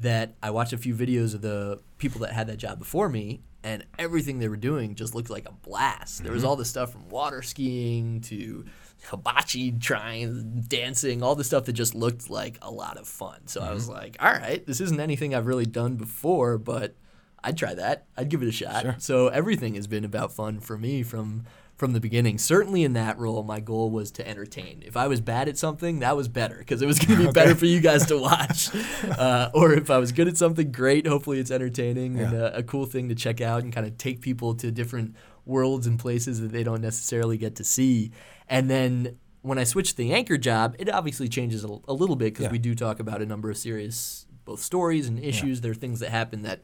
That 0.00 0.36
I 0.42 0.50
watched 0.50 0.72
a 0.72 0.78
few 0.78 0.94
videos 0.94 1.34
of 1.34 1.42
the 1.42 1.80
people 1.98 2.20
that 2.20 2.32
had 2.32 2.46
that 2.46 2.56
job 2.58 2.78
before 2.78 3.08
me, 3.08 3.42
and 3.64 3.84
everything 3.98 4.38
they 4.38 4.48
were 4.48 4.56
doing 4.56 4.94
just 4.94 5.14
looked 5.14 5.30
like 5.30 5.48
a 5.48 5.52
blast. 5.52 6.22
There 6.22 6.32
was 6.32 6.42
mm-hmm. 6.42 6.50
all 6.50 6.56
this 6.56 6.70
stuff 6.70 6.92
from 6.92 7.08
water 7.08 7.42
skiing 7.42 8.20
to 8.22 8.64
hibachi 9.10 9.72
trying, 9.72 10.64
dancing, 10.68 11.22
all 11.22 11.34
the 11.34 11.44
stuff 11.44 11.64
that 11.64 11.72
just 11.72 11.94
looked 11.94 12.30
like 12.30 12.58
a 12.62 12.70
lot 12.70 12.96
of 12.96 13.08
fun. 13.08 13.46
So 13.46 13.60
I 13.60 13.72
was 13.72 13.84
mm-hmm. 13.84 13.94
like, 13.94 14.16
all 14.20 14.32
right, 14.32 14.64
this 14.66 14.80
isn't 14.80 15.00
anything 15.00 15.34
I've 15.34 15.46
really 15.46 15.66
done 15.66 15.96
before, 15.96 16.58
but 16.58 16.94
I'd 17.42 17.56
try 17.56 17.74
that. 17.74 18.06
I'd 18.16 18.28
give 18.28 18.42
it 18.42 18.48
a 18.48 18.52
shot. 18.52 19.02
So 19.02 19.28
everything 19.28 19.74
has 19.74 19.86
been 19.86 20.04
about 20.04 20.32
fun 20.32 20.60
for 20.60 20.78
me 20.78 21.02
from 21.02 21.44
from 21.78 21.92
the 21.92 22.00
beginning. 22.00 22.36
Certainly 22.38 22.82
in 22.84 22.92
that 22.94 23.18
role, 23.18 23.42
my 23.44 23.60
goal 23.60 23.88
was 23.90 24.10
to 24.10 24.28
entertain. 24.28 24.82
If 24.84 24.96
I 24.96 25.06
was 25.06 25.20
bad 25.20 25.48
at 25.48 25.56
something, 25.56 26.00
that 26.00 26.16
was 26.16 26.28
better 26.28 26.56
because 26.58 26.82
it 26.82 26.86
was 26.86 26.98
going 26.98 27.18
to 27.20 27.26
be 27.28 27.32
better 27.40 27.54
for 27.54 27.66
you 27.66 27.80
guys 27.80 28.04
to 28.06 28.18
watch. 28.18 28.68
Uh, 29.08 29.50
or 29.54 29.72
if 29.72 29.90
I 29.90 29.98
was 29.98 30.12
good 30.12 30.28
at 30.28 30.36
something, 30.36 30.70
great. 30.72 31.06
Hopefully 31.06 31.38
it's 31.38 31.50
entertaining 31.50 32.18
and 32.20 32.34
a, 32.34 32.58
a 32.58 32.62
cool 32.62 32.84
thing 32.84 33.08
to 33.08 33.14
check 33.14 33.40
out 33.40 33.62
and 33.62 33.72
kind 33.72 33.86
of 33.86 33.96
take 33.96 34.20
people 34.20 34.54
to 34.56 34.70
different 34.70 35.14
worlds 35.46 35.86
and 35.86 35.98
places 35.98 36.40
that 36.40 36.52
they 36.52 36.62
don't 36.62 36.80
necessarily 36.82 37.38
get 37.38 37.56
to 37.56 37.64
see. 37.64 38.10
And 38.48 38.68
then 38.68 39.16
when 39.42 39.58
I 39.58 39.64
switched 39.64 39.96
the 39.96 40.12
anchor 40.12 40.36
job, 40.36 40.76
it 40.78 40.88
obviously 40.92 41.28
changes 41.28 41.64
a, 41.64 41.68
a 41.88 41.92
little 41.92 42.16
bit 42.16 42.32
because 42.34 42.44
Yeah. 42.46 42.52
we 42.52 42.58
do 42.58 42.74
talk 42.74 43.00
about 43.00 43.22
a 43.22 43.26
number 43.26 43.50
of 43.50 43.56
serious 43.56 44.26
both 44.44 44.60
stories 44.60 45.08
and 45.08 45.18
issues. 45.18 45.60
There 45.60 45.72
are 45.72 45.74
things 45.74 46.00
that 46.00 46.10
happen 46.10 46.42
that 46.42 46.62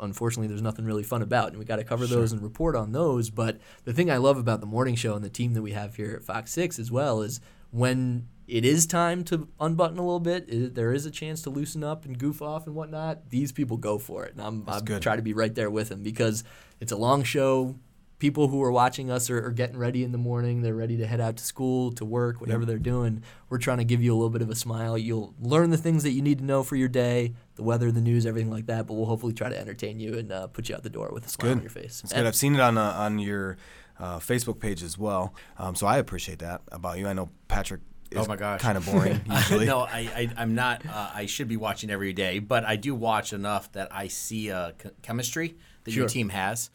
unfortunately 0.00 0.48
there's 0.48 0.62
nothing 0.62 0.84
really 0.84 1.02
fun 1.02 1.22
about 1.22 1.48
and 1.48 1.58
we 1.58 1.64
got 1.64 1.76
to 1.76 1.84
cover 1.84 2.06
those 2.06 2.32
and 2.32 2.42
report 2.42 2.76
on 2.76 2.92
those 2.92 3.30
but 3.30 3.58
the 3.84 3.92
thing 3.92 4.10
i 4.10 4.16
love 4.16 4.38
about 4.38 4.60
the 4.60 4.66
morning 4.66 4.94
show 4.94 5.14
and 5.14 5.24
the 5.24 5.30
team 5.30 5.54
that 5.54 5.62
we 5.62 5.72
have 5.72 5.96
here 5.96 6.14
at 6.16 6.22
fox 6.22 6.52
6 6.52 6.78
as 6.78 6.90
well 6.90 7.22
is 7.22 7.40
when 7.70 8.28
it 8.46 8.64
is 8.64 8.86
time 8.86 9.24
to 9.24 9.48
unbutton 9.60 9.98
a 9.98 10.02
little 10.02 10.20
bit 10.20 10.48
it, 10.48 10.74
there 10.74 10.92
is 10.92 11.06
a 11.06 11.10
chance 11.10 11.42
to 11.42 11.50
loosen 11.50 11.82
up 11.82 12.04
and 12.04 12.18
goof 12.18 12.40
off 12.42 12.66
and 12.66 12.74
whatnot 12.74 13.30
these 13.30 13.52
people 13.52 13.76
go 13.76 13.98
for 13.98 14.24
it 14.24 14.32
and 14.32 14.42
i'm, 14.42 14.64
I'm 14.68 14.84
good. 14.84 15.02
try 15.02 15.16
to 15.16 15.22
be 15.22 15.32
right 15.32 15.54
there 15.54 15.70
with 15.70 15.88
them 15.88 16.02
because 16.02 16.44
it's 16.80 16.92
a 16.92 16.96
long 16.96 17.22
show 17.22 17.76
people 18.18 18.48
who 18.48 18.62
are 18.62 18.72
watching 18.72 19.10
us 19.10 19.28
are, 19.28 19.44
are 19.44 19.50
getting 19.50 19.76
ready 19.76 20.02
in 20.02 20.12
the 20.12 20.18
morning 20.18 20.62
they're 20.62 20.74
ready 20.74 20.96
to 20.96 21.06
head 21.06 21.20
out 21.20 21.36
to 21.36 21.44
school 21.44 21.92
to 21.92 22.04
work 22.04 22.40
whatever 22.40 22.64
they're 22.64 22.78
doing 22.78 23.22
we're 23.50 23.58
trying 23.58 23.78
to 23.78 23.84
give 23.84 24.02
you 24.02 24.12
a 24.12 24.16
little 24.16 24.30
bit 24.30 24.40
of 24.42 24.48
a 24.50 24.54
smile 24.54 24.96
you'll 24.96 25.34
learn 25.40 25.70
the 25.70 25.76
things 25.76 26.02
that 26.02 26.10
you 26.12 26.22
need 26.22 26.38
to 26.38 26.44
know 26.44 26.62
for 26.62 26.76
your 26.76 26.88
day 26.88 27.32
the 27.56 27.62
weather 27.62 27.90
the 27.92 28.00
news 28.00 28.24
everything 28.26 28.50
like 28.50 28.66
that 28.66 28.86
but 28.86 28.94
we'll 28.94 29.06
hopefully 29.06 29.32
try 29.34 29.48
to 29.48 29.58
entertain 29.58 30.00
you 30.00 30.16
and 30.18 30.32
uh, 30.32 30.46
put 30.46 30.68
you 30.68 30.74
out 30.74 30.82
the 30.82 30.90
door 30.90 31.10
with 31.12 31.26
a 31.26 31.28
smile 31.28 31.50
good. 31.50 31.56
on 31.58 31.62
your 31.62 31.70
face 31.70 32.00
It's 32.04 32.12
good. 32.12 32.26
I've 32.26 32.36
seen 32.36 32.54
it 32.54 32.60
on 32.60 32.78
uh, 32.78 32.92
on 32.92 33.18
your 33.18 33.56
uh, 33.98 34.18
Facebook 34.18 34.60
page 34.60 34.82
as 34.82 34.98
well. 34.98 35.34
Um, 35.58 35.74
so 35.74 35.86
I 35.86 35.96
appreciate 35.96 36.40
that 36.40 36.60
about 36.70 36.98
you. 36.98 37.08
I 37.08 37.14
know 37.14 37.30
Patrick 37.48 37.80
is 38.10 38.18
Oh 38.18 38.26
my 38.28 38.36
gosh. 38.36 38.60
kind 38.60 38.76
of 38.76 38.84
boring 38.84 39.22
usually. 39.30 39.64
no, 39.66 39.80
I, 39.80 39.98
I 40.14 40.30
I'm 40.36 40.54
not. 40.54 40.84
Uh, 40.86 41.10
I 41.14 41.24
should 41.26 41.48
be 41.48 41.56
watching 41.56 41.90
every 41.90 42.12
day, 42.12 42.38
but 42.38 42.64
I 42.64 42.76
do 42.76 42.94
watch 42.94 43.32
enough 43.32 43.72
that 43.72 43.88
I 43.90 44.08
see 44.08 44.48
a 44.50 44.74
ch- 44.78 44.88
chemistry 45.02 45.56
that 45.84 45.92
your 45.94 46.08
team 46.08 46.28
has, 46.28 46.68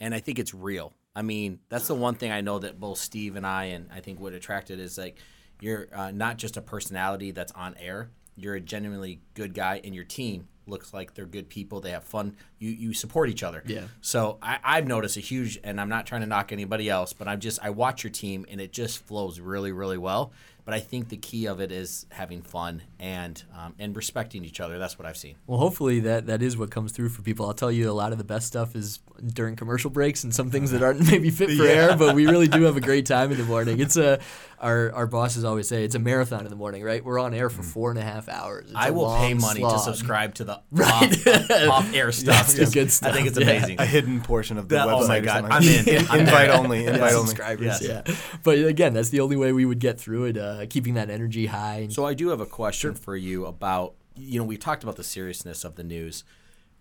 and 0.00 0.14
I 0.14 0.20
think 0.20 0.38
it's 0.38 0.54
real. 0.54 0.92
I 1.14 1.22
mean, 1.22 1.60
that's 1.68 1.88
the 1.88 1.94
one 1.94 2.14
thing 2.14 2.30
I 2.30 2.40
know 2.40 2.58
that 2.60 2.78
both 2.78 2.98
Steve 2.98 3.36
and 3.36 3.46
I, 3.46 3.64
and 3.64 3.88
I 3.92 4.00
think 4.00 4.20
what 4.20 4.32
attracted 4.32 4.78
is 4.78 4.96
like 4.96 5.18
you're 5.60 5.88
uh, 5.92 6.10
not 6.10 6.36
just 6.36 6.56
a 6.56 6.62
personality 6.62 7.32
that's 7.32 7.52
on 7.52 7.74
air. 7.78 8.10
You're 8.36 8.54
a 8.54 8.60
genuinely 8.60 9.20
good 9.34 9.52
guy, 9.52 9.80
and 9.82 9.94
your 9.94 10.04
team 10.04 10.46
looks 10.68 10.94
like 10.94 11.14
they're 11.14 11.26
good 11.26 11.48
people. 11.48 11.80
They 11.80 11.90
have 11.90 12.04
fun. 12.04 12.36
You 12.58 12.70
you 12.70 12.92
support 12.92 13.30
each 13.30 13.42
other. 13.42 13.62
Yeah. 13.66 13.84
So 14.00 14.38
I, 14.40 14.58
I've 14.62 14.86
noticed 14.86 15.16
a 15.16 15.20
huge, 15.20 15.58
and 15.64 15.80
I'm 15.80 15.88
not 15.88 16.06
trying 16.06 16.20
to 16.20 16.26
knock 16.26 16.52
anybody 16.52 16.88
else, 16.88 17.12
but 17.12 17.26
I'm 17.26 17.40
just 17.40 17.58
I 17.62 17.70
watch 17.70 18.04
your 18.04 18.12
team, 18.12 18.46
and 18.48 18.60
it 18.60 18.72
just 18.72 18.98
flows 18.98 19.40
really 19.40 19.72
really 19.72 19.98
well. 19.98 20.32
But 20.68 20.74
I 20.74 20.80
think 20.80 21.08
the 21.08 21.16
key 21.16 21.46
of 21.46 21.62
it 21.62 21.72
is 21.72 22.04
having 22.10 22.42
fun 22.42 22.82
and 23.00 23.42
um, 23.58 23.74
and 23.78 23.96
respecting 23.96 24.44
each 24.44 24.60
other. 24.60 24.78
That's 24.78 24.98
what 24.98 25.06
I've 25.08 25.16
seen. 25.16 25.36
Well, 25.46 25.58
hopefully 25.58 26.00
that 26.00 26.26
that 26.26 26.42
is 26.42 26.58
what 26.58 26.70
comes 26.70 26.92
through 26.92 27.08
for 27.08 27.22
people. 27.22 27.46
I'll 27.46 27.54
tell 27.54 27.72
you, 27.72 27.90
a 27.90 27.92
lot 27.92 28.12
of 28.12 28.18
the 28.18 28.24
best 28.24 28.46
stuff 28.48 28.76
is 28.76 28.98
during 29.32 29.56
commercial 29.56 29.88
breaks 29.88 30.24
and 30.24 30.34
some 30.34 30.50
things 30.50 30.70
that 30.72 30.82
aren't 30.82 31.00
maybe 31.10 31.30
fit 31.30 31.56
for 31.56 31.64
air, 31.64 31.96
but 31.96 32.14
we 32.14 32.26
really 32.26 32.48
do 32.48 32.64
have 32.64 32.76
a 32.76 32.82
great 32.82 33.06
time 33.06 33.32
in 33.32 33.38
the 33.38 33.44
morning. 33.44 33.80
It's 33.80 33.96
a 33.96 34.20
our 34.60 34.92
our 34.92 35.06
bosses 35.06 35.42
always 35.42 35.68
say 35.68 35.84
it's 35.84 35.94
a 35.94 35.98
marathon 35.98 36.44
in 36.44 36.50
the 36.50 36.56
morning, 36.56 36.82
right? 36.82 37.02
We're 37.02 37.18
on 37.18 37.32
air 37.32 37.48
for 37.48 37.62
four 37.62 37.88
and 37.88 37.98
a 37.98 38.02
half 38.02 38.28
hours. 38.28 38.66
It's 38.66 38.74
I 38.76 38.88
a 38.88 38.92
will 38.92 39.16
pay 39.16 39.32
long 39.32 39.40
money 39.40 39.60
to 39.62 39.78
subscribe 39.78 40.34
to 40.34 40.44
the 40.44 40.60
Right. 40.70 41.26
off, 41.26 41.70
off 41.70 41.94
air 41.94 42.12
stuff. 42.12 42.48
the 42.52 42.66
good 42.66 42.90
stuff, 42.90 43.10
I 43.10 43.14
think 43.14 43.28
it's 43.28 43.38
yeah. 43.38 43.46
amazing. 43.50 43.80
a 43.80 43.86
hidden 43.86 44.20
portion 44.20 44.58
of 44.58 44.68
the 44.68 44.74
That- 44.74 44.88
website. 44.88 45.02
oh 45.04 45.08
my 45.08 45.20
God. 45.20 45.44
I'm 45.50 45.62
in. 45.62 46.06
I'm 46.10 46.20
invite 46.20 46.48
there. 46.48 46.56
only. 46.58 46.84
Invite 46.86 47.14
only. 47.14 47.28
subscribers. 47.28 47.80
Yes. 47.80 47.82
Yeah, 48.06 48.14
but 48.42 48.58
again, 48.58 48.92
that's 48.92 49.08
the 49.08 49.20
only 49.20 49.36
way 49.36 49.52
we 49.52 49.64
would 49.64 49.78
get 49.78 49.98
through 49.98 50.24
it. 50.24 50.36
Uh, 50.36 50.57
keeping 50.66 50.94
that 50.94 51.10
energy 51.10 51.46
high. 51.46 51.76
And 51.80 51.92
So 51.92 52.06
I 52.06 52.14
do 52.14 52.28
have 52.28 52.40
a 52.40 52.46
question 52.46 52.94
for 52.94 53.16
you 53.16 53.46
about 53.46 53.94
you 54.16 54.38
know 54.38 54.44
we 54.44 54.56
talked 54.56 54.82
about 54.82 54.96
the 54.96 55.04
seriousness 55.04 55.64
of 55.64 55.76
the 55.76 55.84
news, 55.84 56.24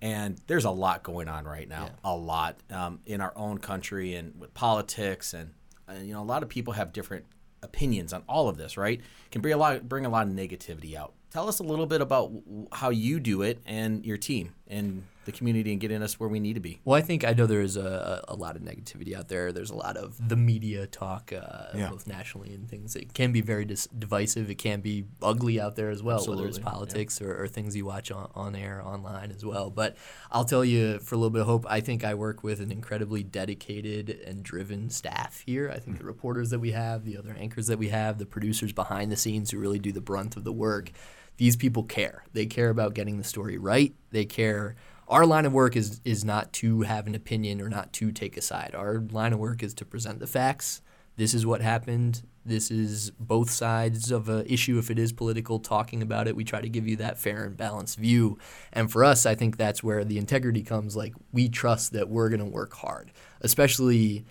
and 0.01 0.39
there's 0.47 0.65
a 0.65 0.71
lot 0.71 1.03
going 1.03 1.27
on 1.27 1.45
right 1.45 1.67
now, 1.67 1.89
a 2.03 2.15
lot 2.15 2.57
um, 2.71 2.99
in 3.05 3.21
our 3.21 3.33
own 3.35 3.57
country 3.59 4.15
and 4.15 4.39
with 4.39 4.53
politics, 4.53 5.33
and, 5.33 5.53
and 5.87 6.07
you 6.07 6.13
know 6.13 6.21
a 6.21 6.25
lot 6.25 6.43
of 6.43 6.49
people 6.49 6.73
have 6.73 6.91
different 6.93 7.25
opinions 7.63 8.13
on 8.13 8.23
all 8.27 8.49
of 8.49 8.57
this. 8.57 8.77
Right, 8.77 9.01
can 9.31 9.41
bring 9.41 9.53
a 9.53 9.57
lot 9.57 9.87
bring 9.87 10.05
a 10.05 10.09
lot 10.09 10.27
of 10.27 10.33
negativity 10.33 10.95
out. 10.95 11.13
Tell 11.29 11.47
us 11.47 11.59
a 11.59 11.63
little 11.63 11.85
bit 11.85 12.01
about 12.01 12.33
w- 12.33 12.67
how 12.71 12.89
you 12.89 13.19
do 13.19 13.41
it 13.41 13.61
and 13.65 14.05
your 14.05 14.17
team 14.17 14.53
and 14.69 15.03
the 15.25 15.31
community 15.33 15.73
and 15.73 15.81
getting 15.81 16.01
us 16.01 16.17
where 16.21 16.29
we 16.29 16.39
need 16.39 16.53
to 16.53 16.61
be. 16.61 16.79
Well, 16.85 16.97
I 16.97 17.01
think 17.01 17.25
I 17.25 17.33
know 17.33 17.45
there 17.47 17.59
is 17.61 17.75
a, 17.75 18.23
a 18.29 18.35
lot 18.35 18.55
of 18.55 18.61
negativity 18.61 19.13
out 19.13 19.27
there. 19.27 19.51
There's 19.51 19.71
a 19.71 19.75
lot 19.75 19.97
of 19.97 20.15
the 20.29 20.37
media 20.37 20.87
talk, 20.87 21.33
uh, 21.33 21.65
Yeah. 21.75 21.89
both 21.89 22.07
nationally 22.07 22.53
and 22.53 22.69
things. 22.69 22.95
It 22.95 23.13
can 23.13 23.33
be 23.33 23.41
very 23.41 23.65
dis- 23.65 23.87
divisive. 23.87 24.49
It 24.49 24.55
can 24.55 24.79
be 24.79 25.03
ugly 25.21 25.59
out 25.59 25.75
there 25.75 25.89
as 25.89 26.01
well, 26.01 26.19
whether 26.19 26.47
it's 26.47 26.59
Absolutely, 26.59 26.61
yeah. 26.61 26.69
politics 26.71 27.21
or, 27.21 27.43
or 27.43 27.47
things 27.49 27.75
you 27.75 27.85
watch 27.85 28.09
on, 28.09 28.31
on 28.35 28.55
air, 28.55 28.81
online 28.81 29.31
as 29.31 29.43
well. 29.43 29.69
But 29.69 29.97
I'll 30.31 30.45
tell 30.45 30.63
you, 30.63 30.99
for 30.99 31.15
a 31.15 31.17
little 31.17 31.29
bit 31.31 31.41
of 31.41 31.47
hope, 31.47 31.65
I 31.67 31.81
think 31.81 32.05
I 32.05 32.13
work 32.13 32.41
with 32.41 32.61
an 32.61 32.71
incredibly 32.71 33.21
dedicated 33.23 34.09
and 34.25 34.43
driven 34.43 34.89
staff 34.89 35.43
here. 35.45 35.69
I 35.73 35.79
think 35.79 35.97
the 35.97 36.05
reporters 36.05 36.51
that 36.51 36.59
we 36.59 36.71
have, 36.71 37.03
the 37.03 37.17
other 37.17 37.35
anchors 37.37 37.67
that 37.67 37.79
we 37.79 37.89
have, 37.89 38.17
the 38.17 38.25
producers 38.25 38.71
behind 38.71 39.11
the 39.11 39.17
scenes 39.17 39.51
who 39.51 39.59
really 39.59 39.79
do 39.79 39.91
the 39.91 39.99
brunt 40.01 40.37
of 40.37 40.45
the 40.45 40.53
work, 40.53 40.91
these 41.37 41.55
people 41.55 41.83
care. 41.83 42.23
They 42.33 42.45
care 42.45 42.69
about 42.69 42.93
getting 42.93 43.17
the 43.17 43.23
story 43.23 43.57
right. 43.57 43.93
They 44.11 44.25
care 44.25 44.75
our 45.07 45.25
line 45.25 45.45
of 45.45 45.53
work 45.53 45.75
is 45.75 46.01
is 46.03 46.25
not 46.25 46.51
to 46.53 46.81
have 46.81 47.07
an 47.07 47.15
opinion 47.15 47.61
or 47.61 47.69
not 47.69 47.93
to 47.93 48.11
take 48.11 48.37
a 48.37 48.41
side. 48.41 48.75
Our 48.75 48.99
line 48.99 49.33
of 49.33 49.39
work 49.39 49.63
is 49.63 49.73
to 49.75 49.85
present 49.85 50.19
the 50.19 50.27
facts. 50.27 50.81
This 51.15 51.33
is 51.33 51.45
what 51.45 51.61
happened. 51.61 52.23
This 52.45 52.69
is 52.69 53.11
both 53.19 53.49
sides 53.49 54.11
of 54.11 54.29
an 54.29 54.45
issue. 54.45 54.77
If 54.77 54.91
it 54.91 54.99
is 54.99 55.11
political, 55.11 55.59
talking 55.59 56.01
about 56.01 56.27
it, 56.27 56.35
we 56.35 56.43
try 56.43 56.61
to 56.61 56.69
give 56.69 56.87
you 56.87 56.95
that 56.97 57.17
fair 57.17 57.43
and 57.43 57.57
balanced 57.57 57.97
view. 57.97 58.37
And 58.71 58.91
for 58.91 59.03
us, 59.03 59.25
I 59.25 59.35
think 59.35 59.57
that's 59.57 59.83
where 59.83 60.05
the 60.05 60.17
integrity 60.17 60.61
comes. 60.61 60.95
Like 60.95 61.13
we 61.31 61.49
trust 61.49 61.93
that 61.93 62.09
we're 62.09 62.29
going 62.29 62.39
to 62.39 62.45
work 62.45 62.73
hard, 62.73 63.11
especially. 63.41 64.25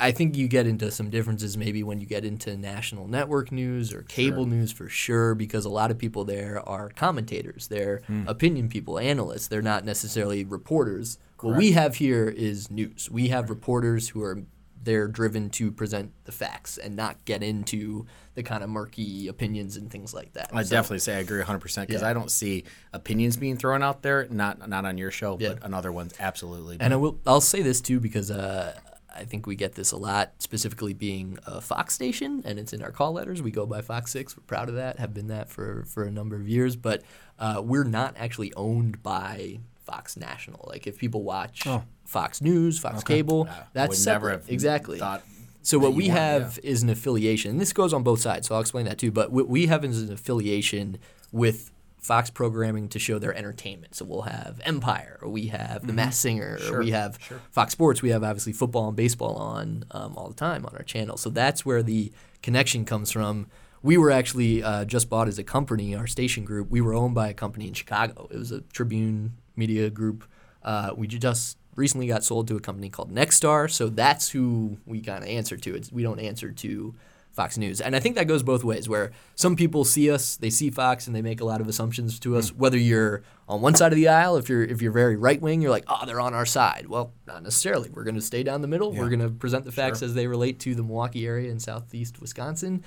I 0.00 0.12
think 0.12 0.36
you 0.36 0.46
get 0.46 0.66
into 0.66 0.90
some 0.92 1.10
differences 1.10 1.56
maybe 1.56 1.82
when 1.82 2.00
you 2.00 2.06
get 2.06 2.24
into 2.24 2.56
national 2.56 3.08
network 3.08 3.50
news 3.50 3.92
or 3.92 4.02
cable 4.02 4.46
news 4.46 4.70
for 4.70 4.88
sure, 4.88 5.34
because 5.34 5.64
a 5.64 5.68
lot 5.70 5.90
of 5.90 5.98
people 5.98 6.24
there 6.24 6.62
are 6.68 6.90
commentators, 6.90 7.66
they're 7.68 8.02
opinion 8.26 8.68
people, 8.68 8.98
analysts. 8.98 9.48
They're 9.48 9.62
not 9.62 9.84
necessarily 9.84 10.44
reporters. 10.44 11.18
What 11.40 11.56
we 11.56 11.72
have 11.72 11.96
here 11.96 12.28
is 12.28 12.70
news. 12.70 13.10
We 13.10 13.28
have 13.28 13.50
reporters 13.50 14.10
who 14.10 14.22
are 14.22 14.42
they're 14.80 15.08
driven 15.08 15.50
to 15.50 15.72
present 15.72 16.12
the 16.24 16.32
facts 16.32 16.78
and 16.78 16.94
not 16.94 17.22
get 17.24 17.42
into 17.42 18.06
the 18.36 18.44
kind 18.44 18.62
of 18.62 18.70
murky 18.70 19.26
opinions 19.26 19.76
and 19.76 19.90
things 19.90 20.14
like 20.14 20.32
that. 20.34 20.50
I 20.52 20.62
So- 20.62 20.70
definitely 20.76 21.00
say 21.00 21.16
I 21.16 21.18
agree 21.18 21.42
100% 21.42 21.88
because 21.88 22.02
Yeah. 22.02 22.08
I 22.08 22.12
don't 22.12 22.30
see 22.30 22.62
opinions 22.92 23.36
being 23.36 23.56
thrown 23.56 23.82
out 23.82 24.02
there, 24.02 24.28
not 24.30 24.68
not 24.68 24.84
on 24.84 24.96
your 24.96 25.10
show, 25.10 25.36
Yeah. 25.40 25.54
but 25.54 25.64
on 25.64 25.74
other 25.74 25.90
ones, 25.90 26.14
absolutely. 26.20 26.76
And 26.78 26.94
I 26.94 26.96
will. 26.96 27.18
I'll 27.26 27.40
say 27.40 27.60
this 27.62 27.80
too 27.80 27.98
because 27.98 28.30
uh, 28.30 28.78
I 29.18 29.24
think 29.24 29.46
we 29.46 29.56
get 29.56 29.74
this 29.74 29.92
a 29.92 29.96
lot, 29.96 30.32
specifically 30.38 30.94
being 30.94 31.38
a 31.46 31.60
Fox 31.60 31.94
station, 31.94 32.42
and 32.44 32.58
it's 32.58 32.72
in 32.72 32.82
our 32.82 32.90
call 32.92 33.12
letters. 33.12 33.42
We 33.42 33.50
go 33.50 33.66
by 33.66 33.82
Fox 33.82 34.12
Six. 34.12 34.36
We're 34.36 34.44
proud 34.44 34.68
of 34.68 34.76
that. 34.76 34.98
Have 34.98 35.12
been 35.12 35.28
that 35.28 35.48
for 35.48 35.84
for 35.84 36.04
a 36.04 36.10
number 36.10 36.36
of 36.36 36.48
years. 36.48 36.76
But 36.76 37.02
uh, 37.38 37.60
we're 37.64 37.84
not 37.84 38.14
actually 38.16 38.52
owned 38.54 39.02
by 39.02 39.58
Fox 39.84 40.16
National. 40.16 40.64
Like 40.68 40.86
if 40.86 40.98
people 40.98 41.22
watch 41.22 41.66
Fox 42.04 42.40
News, 42.40 42.78
Fox 42.78 43.02
Cable, 43.04 43.48
Uh, 43.50 43.54
that's 43.72 43.88
would 43.90 43.98
separate. 43.98 44.30
never 44.30 44.42
have 44.42 44.50
exactly. 44.50 44.98
thought 44.98 45.22
So 45.62 45.78
what 45.78 45.94
we 45.94 46.04
weren't, 46.08 46.18
have 46.18 46.58
is 46.62 46.82
an 46.82 46.90
affiliation. 46.90 47.52
And 47.52 47.60
this 47.60 47.72
goes 47.72 47.92
on 47.92 48.02
both 48.02 48.20
sides, 48.20 48.48
so 48.48 48.54
I'll 48.54 48.60
explain 48.60 48.86
that 48.86 48.98
too. 48.98 49.10
But 49.10 49.32
what 49.32 49.48
we 49.48 49.66
have 49.66 49.84
is 49.84 50.00
an 50.02 50.12
affiliation 50.12 50.98
with 51.32 51.70
Fox 52.08 52.30
programming 52.30 52.88
to 52.88 52.98
show 52.98 53.18
their 53.18 53.34
entertainment. 53.34 53.94
So 53.94 54.06
we'll 54.06 54.22
have 54.22 54.62
Empire, 54.64 55.18
or 55.20 55.28
we 55.28 55.48
have 55.48 55.86
The 55.86 55.92
Masked 55.92 56.22
Singer, 56.22 56.58
or 56.70 56.78
we 56.78 56.90
have 56.92 57.18
Fox 57.50 57.72
Sports. 57.72 58.00
We 58.00 58.08
have 58.08 58.24
obviously 58.24 58.54
football 58.54 58.88
and 58.88 58.96
baseball 58.96 59.36
on 59.36 59.84
um, 59.90 60.16
all 60.16 60.28
the 60.28 60.34
time 60.34 60.64
on 60.64 60.74
our 60.74 60.82
channel. 60.82 61.18
So 61.18 61.28
that's 61.28 61.66
where 61.66 61.82
the 61.82 62.10
connection 62.42 62.86
comes 62.86 63.12
from. 63.12 63.46
We 63.82 63.98
were 63.98 64.10
actually 64.10 64.62
uh, 64.62 64.86
just 64.86 65.10
bought 65.10 65.28
as 65.28 65.38
a 65.38 65.44
company, 65.44 65.94
our 65.94 66.06
station 66.06 66.46
group. 66.46 66.70
We 66.70 66.80
were 66.80 66.94
owned 66.94 67.14
by 67.14 67.28
a 67.28 67.34
company 67.34 67.68
in 67.68 67.74
Chicago. 67.74 68.26
It 68.30 68.38
was 68.38 68.52
a 68.52 68.62
Tribune 68.72 69.34
Media 69.54 69.90
Group. 69.90 70.24
Uh, 70.62 70.92
we 70.96 71.06
just 71.08 71.58
recently 71.76 72.06
got 72.06 72.24
sold 72.24 72.48
to 72.48 72.56
a 72.56 72.60
company 72.60 72.88
called 72.88 73.14
Nexstar. 73.14 73.70
So 73.70 73.90
that's 73.90 74.30
who 74.30 74.78
we 74.86 75.02
kind 75.02 75.22
of 75.22 75.28
answer 75.28 75.58
to. 75.58 75.74
It's, 75.76 75.92
we 75.92 76.02
don't 76.02 76.20
answer 76.20 76.52
to 76.52 76.94
Fox 77.38 77.56
News. 77.56 77.80
And 77.80 77.94
I 77.94 78.00
think 78.00 78.16
that 78.16 78.26
goes 78.26 78.42
both 78.42 78.64
ways, 78.64 78.88
where 78.88 79.12
some 79.36 79.54
people 79.54 79.84
see 79.84 80.10
us, 80.10 80.34
they 80.36 80.50
see 80.50 80.70
Fox, 80.70 81.06
and 81.06 81.14
they 81.14 81.22
make 81.22 81.40
a 81.40 81.44
lot 81.44 81.60
of 81.60 81.68
assumptions 81.68 82.18
to 82.18 82.36
us. 82.36 82.48
Hmm. 82.48 82.58
Whether 82.58 82.78
you're 82.78 83.22
on 83.48 83.60
one 83.60 83.76
side 83.76 83.92
of 83.92 83.96
the 83.96 84.08
aisle, 84.08 84.36
if 84.36 84.48
you're 84.48 84.64
if 84.64 84.82
you're 84.82 84.92
very 84.92 85.16
right 85.16 85.40
wing, 85.40 85.62
you're 85.62 85.70
like, 85.70 85.84
oh, 85.86 86.04
they're 86.04 86.20
on 86.20 86.34
our 86.34 86.44
side. 86.44 86.86
Well, 86.88 87.12
not 87.28 87.44
necessarily. 87.44 87.90
We're 87.90 88.02
going 88.02 88.16
to 88.16 88.20
stay 88.20 88.42
down 88.42 88.60
the 88.60 88.68
middle. 88.68 88.92
We're 88.92 89.08
going 89.08 89.20
to 89.20 89.30
present 89.30 89.64
the 89.64 89.72
facts 89.72 90.02
as 90.02 90.14
they 90.14 90.26
relate 90.26 90.58
to 90.60 90.74
the 90.74 90.82
Milwaukee 90.82 91.26
area 91.26 91.48
in 91.50 91.60
southeast 91.60 92.20
Wisconsin. 92.20 92.82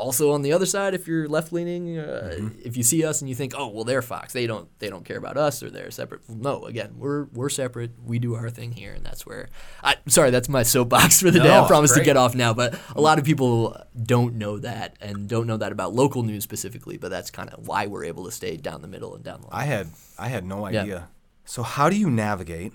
Also, 0.00 0.32
on 0.32 0.40
the 0.42 0.52
other 0.52 0.64
side, 0.66 0.94
if 0.94 1.06
you're 1.06 1.28
left 1.28 1.52
leaning, 1.52 1.98
uh, 1.98 2.38
if 2.64 2.76
you 2.76 2.82
see 2.82 3.04
us 3.04 3.20
and 3.20 3.28
you 3.28 3.34
think, 3.34 3.52
"Oh, 3.56 3.68
well, 3.68 3.84
they're 3.84 4.00
Fox. 4.02 4.32
They 4.32 4.46
don't 4.46 4.66
they 4.78 4.88
don't 4.88 5.04
care 5.04 5.18
about 5.18 5.36
us, 5.36 5.62
or 5.62 5.68
they're 5.70 5.90
separate." 5.90 6.22
No, 6.28 6.64
again, 6.64 6.94
we're 6.96 7.24
we're 7.32 7.50
separate. 7.50 7.90
We 8.04 8.18
do 8.18 8.34
our 8.34 8.48
thing 8.48 8.72
here, 8.72 8.92
and 8.94 9.04
that's 9.04 9.26
where. 9.26 9.50
I 9.84 9.96
sorry, 10.08 10.30
that's 10.30 10.48
my 10.48 10.62
soapbox 10.62 11.20
for 11.20 11.30
the 11.30 11.40
day. 11.40 11.54
I 11.54 11.66
promise 11.66 11.92
to 11.92 12.02
get 12.02 12.16
off 12.16 12.34
now, 12.34 12.54
but 12.54 12.78
a 12.96 13.00
lot 13.00 13.18
of 13.18 13.24
people 13.26 13.76
don't 14.02 14.36
know 14.36 14.58
that 14.58 14.96
and 15.02 15.28
don't 15.28 15.46
know 15.46 15.58
that 15.58 15.70
about 15.70 15.94
local 15.94 16.22
news 16.22 16.44
specifically. 16.44 16.96
But 16.96 17.10
that's 17.10 17.30
kind 17.30 17.50
of 17.50 17.68
why 17.68 17.86
we're 17.86 18.04
able 18.04 18.24
to 18.24 18.32
stay 18.32 18.56
down 18.56 18.80
the 18.82 18.88
middle 18.88 19.14
and 19.14 19.22
down 19.22 19.42
the 19.42 19.48
line. 19.48 19.62
I 19.62 19.64
had 19.64 19.88
I 20.18 20.28
had 20.28 20.44
no 20.46 20.66
Yeah. 20.68 20.82
idea. 20.82 21.08
So 21.44 21.62
how 21.62 21.90
do 21.90 21.96
you 21.96 22.08
navigate 22.10 22.72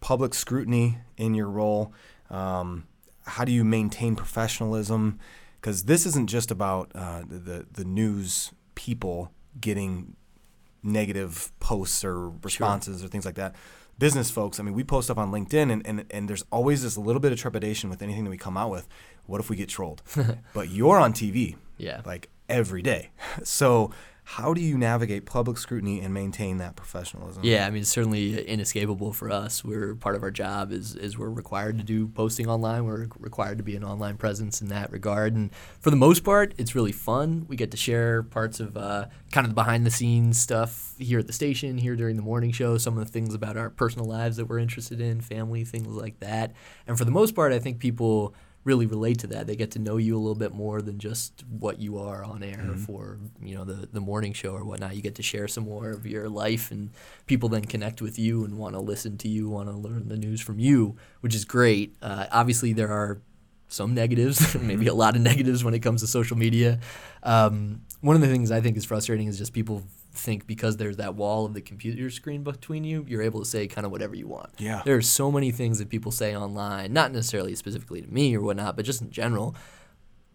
public 0.00 0.34
scrutiny 0.34 0.98
in 1.16 1.34
your 1.34 1.48
role? 1.48 1.92
Um, 2.28 2.86
how 3.24 3.44
do 3.44 3.52
you 3.52 3.62
maintain 3.64 4.16
professionalism? 4.16 5.20
Because 5.60 5.84
this 5.84 6.06
isn't 6.06 6.28
just 6.28 6.50
about 6.50 6.90
uh, 6.94 7.20
the, 7.28 7.38
the 7.38 7.66
the 7.72 7.84
news 7.84 8.52
people 8.74 9.30
getting 9.60 10.16
negative 10.82 11.52
posts 11.60 12.04
or 12.04 12.30
responses 12.30 13.04
or 13.04 13.08
things 13.08 13.24
like 13.24 13.34
that. 13.34 13.54
Business 13.98 14.30
folks, 14.30 14.58
I 14.58 14.62
mean, 14.62 14.72
we 14.72 14.82
post 14.82 15.10
up 15.10 15.18
on 15.18 15.30
LinkedIn, 15.30 15.70
and, 15.70 15.86
and, 15.86 16.06
and 16.10 16.26
there's 16.26 16.42
always 16.50 16.82
this 16.82 16.96
little 16.96 17.20
bit 17.20 17.32
of 17.32 17.38
trepidation 17.38 17.90
with 17.90 18.00
anything 18.00 18.24
that 18.24 18.30
we 18.30 18.38
come 18.38 18.56
out 18.56 18.70
with. 18.70 18.88
What 19.26 19.40
if 19.40 19.50
we 19.50 19.56
get 19.56 19.68
trolled? 19.68 20.02
but 20.54 20.70
you're 20.70 20.98
on 20.98 21.12
TV, 21.12 21.56
Yeah. 21.76 22.00
like 22.06 22.30
every 22.48 22.80
day. 22.80 23.10
So 23.44 23.90
how 24.34 24.54
do 24.54 24.60
you 24.60 24.78
navigate 24.78 25.26
public 25.26 25.58
scrutiny 25.58 26.00
and 26.00 26.14
maintain 26.14 26.58
that 26.58 26.76
professionalism? 26.76 27.42
Yeah, 27.42 27.66
I 27.66 27.70
mean, 27.70 27.82
it's 27.82 27.90
certainly 27.90 28.40
inescapable 28.46 29.12
for 29.12 29.28
us. 29.28 29.64
We're 29.64 29.96
part 29.96 30.14
of 30.14 30.22
our 30.22 30.30
job 30.30 30.70
is 30.70 30.94
is 30.94 31.18
we're 31.18 31.28
required 31.28 31.78
to 31.78 31.84
do 31.84 32.06
posting 32.06 32.48
online. 32.48 32.84
We're 32.84 33.08
required 33.18 33.58
to 33.58 33.64
be 33.64 33.74
an 33.74 33.82
online 33.82 34.18
presence 34.18 34.62
in 34.62 34.68
that 34.68 34.92
regard. 34.92 35.34
And 35.34 35.50
for 35.80 35.90
the 35.90 35.96
most 35.96 36.22
part, 36.22 36.54
it's 36.58 36.76
really 36.76 36.92
fun. 36.92 37.44
We 37.48 37.56
get 37.56 37.72
to 37.72 37.76
share 37.76 38.22
parts 38.22 38.60
of 38.60 38.76
uh, 38.76 39.06
kind 39.32 39.46
of 39.46 39.50
the 39.50 39.54
behind 39.56 39.84
the 39.84 39.90
scenes 39.90 40.38
stuff 40.38 40.94
here 40.96 41.18
at 41.18 41.26
the 41.26 41.32
station, 41.32 41.76
here 41.76 41.96
during 41.96 42.14
the 42.14 42.22
morning 42.22 42.52
show, 42.52 42.78
some 42.78 42.96
of 42.96 43.04
the 43.04 43.10
things 43.10 43.34
about 43.34 43.56
our 43.56 43.68
personal 43.68 44.06
lives 44.06 44.36
that 44.36 44.44
we're 44.44 44.60
interested 44.60 45.00
in, 45.00 45.20
family, 45.20 45.64
things 45.64 45.88
like 45.88 46.20
that. 46.20 46.52
And 46.86 46.96
for 46.96 47.04
the 47.04 47.10
most 47.10 47.34
part, 47.34 47.52
I 47.52 47.58
think 47.58 47.80
people 47.80 48.36
really 48.64 48.86
relate 48.86 49.18
to 49.20 49.26
that. 49.28 49.46
They 49.46 49.56
get 49.56 49.70
to 49.72 49.78
know 49.78 49.96
you 49.96 50.16
a 50.16 50.20
little 50.20 50.34
bit 50.34 50.52
more 50.52 50.82
than 50.82 50.98
just 50.98 51.44
what 51.48 51.80
you 51.80 51.98
are 51.98 52.22
on 52.22 52.42
air 52.42 52.74
for, 52.76 53.18
you 53.40 53.54
know, 53.54 53.64
the, 53.64 53.88
the 53.90 54.00
morning 54.00 54.32
show 54.32 54.52
or 54.52 54.64
whatnot. 54.64 54.94
You 54.94 55.02
get 55.02 55.14
to 55.14 55.22
share 55.22 55.48
some 55.48 55.64
more 55.64 55.90
of 55.90 56.06
your 56.06 56.28
life 56.28 56.70
and 56.70 56.90
people 57.26 57.48
then 57.48 57.64
connect 57.64 58.02
with 58.02 58.18
you 58.18 58.44
and 58.44 58.58
want 58.58 58.74
to 58.74 58.80
listen 58.80 59.16
to 59.18 59.28
you, 59.28 59.48
want 59.48 59.68
to 59.68 59.74
learn 59.74 60.08
the 60.08 60.16
news 60.16 60.40
from 60.40 60.58
you, 60.58 60.96
which 61.20 61.34
is 61.34 61.44
great. 61.44 61.96
Uh, 62.02 62.26
obviously, 62.30 62.72
there 62.74 62.90
are 62.90 63.22
some 63.68 63.94
negatives, 63.94 64.54
maybe 64.60 64.88
a 64.88 64.94
lot 64.94 65.16
of 65.16 65.22
negatives 65.22 65.64
when 65.64 65.72
it 65.72 65.80
comes 65.80 66.02
to 66.02 66.06
social 66.06 66.36
media. 66.36 66.80
Um, 67.22 67.82
one 68.00 68.16
of 68.16 68.22
the 68.22 68.28
things 68.28 68.50
I 68.50 68.60
think 68.60 68.76
is 68.76 68.84
frustrating 68.84 69.26
is 69.26 69.38
just 69.38 69.52
people 69.52 69.84
think 70.12 70.46
because 70.46 70.76
there's 70.76 70.96
that 70.96 71.14
wall 71.14 71.46
of 71.46 71.54
the 71.54 71.60
computer 71.60 72.10
screen 72.10 72.42
between 72.42 72.84
you, 72.84 73.04
you're 73.08 73.22
able 73.22 73.40
to 73.40 73.46
say 73.46 73.66
kind 73.66 73.84
of 73.84 73.92
whatever 73.92 74.14
you 74.14 74.26
want. 74.26 74.50
Yeah. 74.58 74.82
There 74.84 74.96
are 74.96 75.02
so 75.02 75.30
many 75.30 75.50
things 75.52 75.78
that 75.78 75.88
people 75.88 76.12
say 76.12 76.36
online, 76.36 76.92
not 76.92 77.12
necessarily 77.12 77.54
specifically 77.54 78.02
to 78.02 78.08
me 78.08 78.36
or 78.36 78.40
whatnot, 78.40 78.76
but 78.76 78.84
just 78.84 79.00
in 79.02 79.10
general. 79.10 79.54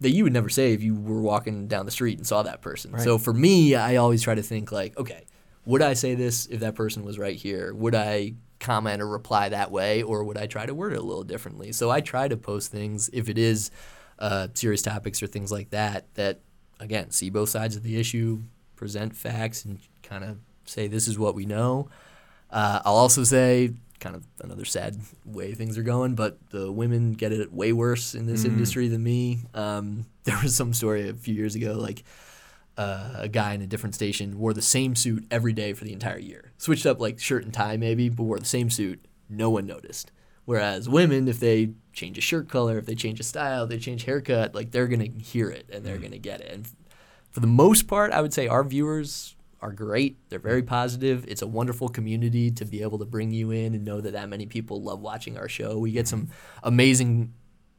that 0.00 0.10
you 0.10 0.24
would 0.24 0.32
never 0.32 0.48
say 0.48 0.72
if 0.72 0.82
you 0.82 0.94
were 0.94 1.22
walking 1.22 1.68
down 1.68 1.86
the 1.86 1.92
street 1.92 2.18
and 2.18 2.26
saw 2.26 2.42
that 2.42 2.60
person. 2.60 2.98
So 2.98 3.16
for 3.18 3.32
me, 3.32 3.74
I 3.74 3.96
always 3.96 4.22
try 4.22 4.34
to 4.34 4.42
think 4.42 4.70
like, 4.70 4.96
okay, 4.98 5.24
would 5.64 5.82
I 5.82 5.94
say 5.94 6.14
this 6.14 6.46
if 6.46 6.60
that 6.60 6.74
person 6.74 7.04
was 7.04 7.18
right 7.18 7.36
here? 7.36 7.72
Would 7.74 7.94
I 7.94 8.34
comment 8.60 9.00
or 9.02 9.08
reply 9.08 9.48
that 9.48 9.70
way, 9.70 10.02
or 10.02 10.24
would 10.24 10.38
I 10.38 10.46
try 10.46 10.66
to 10.66 10.74
word 10.74 10.92
it 10.92 10.98
a 10.98 11.02
little 11.02 11.24
differently? 11.24 11.72
So 11.72 11.90
I 11.90 12.00
try 12.00 12.28
to 12.28 12.36
post 12.36 12.70
things 12.70 13.08
if 13.12 13.28
it 13.28 13.38
is 13.38 13.70
uh, 14.18 14.48
serious 14.54 14.82
topics 14.82 15.22
or 15.22 15.26
things 15.26 15.50
like 15.50 15.70
that. 15.70 16.12
That 16.14 16.40
again, 16.78 17.10
see 17.10 17.30
both 17.30 17.48
sides 17.48 17.74
of 17.76 17.82
the 17.82 17.98
issue, 17.98 18.42
present 18.76 19.16
facts, 19.16 19.64
and 19.64 19.78
kind 20.02 20.24
of 20.24 20.38
say 20.64 20.86
this 20.86 21.08
is 21.08 21.18
what 21.18 21.34
we 21.34 21.46
know. 21.46 21.88
Uh, 22.50 22.80
I'll 22.84 22.96
also 22.96 23.24
say 23.24 23.74
kind 23.98 24.14
of 24.14 24.26
another 24.42 24.64
sad 24.64 24.96
way 25.24 25.54
things 25.54 25.78
are 25.78 25.82
going, 25.82 26.14
but 26.14 26.38
the 26.50 26.70
women 26.70 27.14
get 27.14 27.32
it 27.32 27.52
way 27.52 27.72
worse 27.72 28.14
in 28.14 28.26
this 28.26 28.44
industry 28.44 28.88
than 28.88 29.02
me. 29.02 29.40
Um, 29.54 30.06
there 30.24 30.38
was 30.42 30.54
some 30.54 30.72
story 30.74 31.08
a 31.08 31.14
few 31.14 31.34
years 31.34 31.54
ago, 31.54 31.72
like 31.72 32.04
uh, 32.76 33.14
a 33.14 33.28
guy 33.28 33.54
in 33.54 33.62
a 33.62 33.66
different 33.66 33.94
station 33.94 34.38
wore 34.38 34.52
the 34.52 34.62
same 34.62 34.94
suit 34.94 35.24
every 35.30 35.52
day 35.52 35.72
for 35.72 35.84
the 35.84 35.92
entire 35.92 36.18
year, 36.18 36.52
switched 36.58 36.86
up 36.86 37.00
like 37.00 37.18
shirt 37.18 37.44
and 37.44 37.54
tie 37.54 37.76
maybe, 37.76 38.08
but 38.08 38.24
wore 38.24 38.38
the 38.38 38.44
same 38.44 38.70
suit. 38.70 39.04
No 39.28 39.50
one 39.50 39.66
noticed. 39.66 40.12
Whereas 40.44 40.88
women, 40.88 41.26
if 41.26 41.40
they 41.40 41.70
change 41.92 42.18
a 42.18 42.20
shirt 42.20 42.48
color, 42.48 42.78
if 42.78 42.86
they 42.86 42.94
change 42.94 43.18
a 43.18 43.24
style, 43.24 43.66
they 43.66 43.78
change 43.78 44.04
haircut, 44.04 44.54
like 44.54 44.70
they're 44.70 44.86
gonna 44.86 45.08
hear 45.20 45.50
it 45.50 45.68
and 45.72 45.84
they're 45.84 45.98
gonna 45.98 46.18
get 46.18 46.40
it. 46.40 46.52
And 46.52 46.68
for 47.36 47.40
the 47.40 47.46
most 47.46 47.86
part, 47.86 48.12
I 48.12 48.22
would 48.22 48.32
say 48.32 48.48
our 48.48 48.64
viewers 48.64 49.36
are 49.60 49.70
great. 49.70 50.16
They're 50.30 50.38
very 50.38 50.62
mm-hmm. 50.62 50.70
positive. 50.70 51.26
It's 51.28 51.42
a 51.42 51.46
wonderful 51.46 51.90
community 51.90 52.50
to 52.52 52.64
be 52.64 52.80
able 52.80 52.98
to 53.00 53.04
bring 53.04 53.30
you 53.30 53.50
in 53.50 53.74
and 53.74 53.84
know 53.84 54.00
that 54.00 54.14
that 54.14 54.30
many 54.30 54.46
people 54.46 54.82
love 54.82 55.02
watching 55.02 55.36
our 55.36 55.46
show. 55.46 55.78
We 55.78 55.92
get 55.92 56.08
some 56.08 56.22
mm-hmm. 56.22 56.32
amazing 56.62 57.34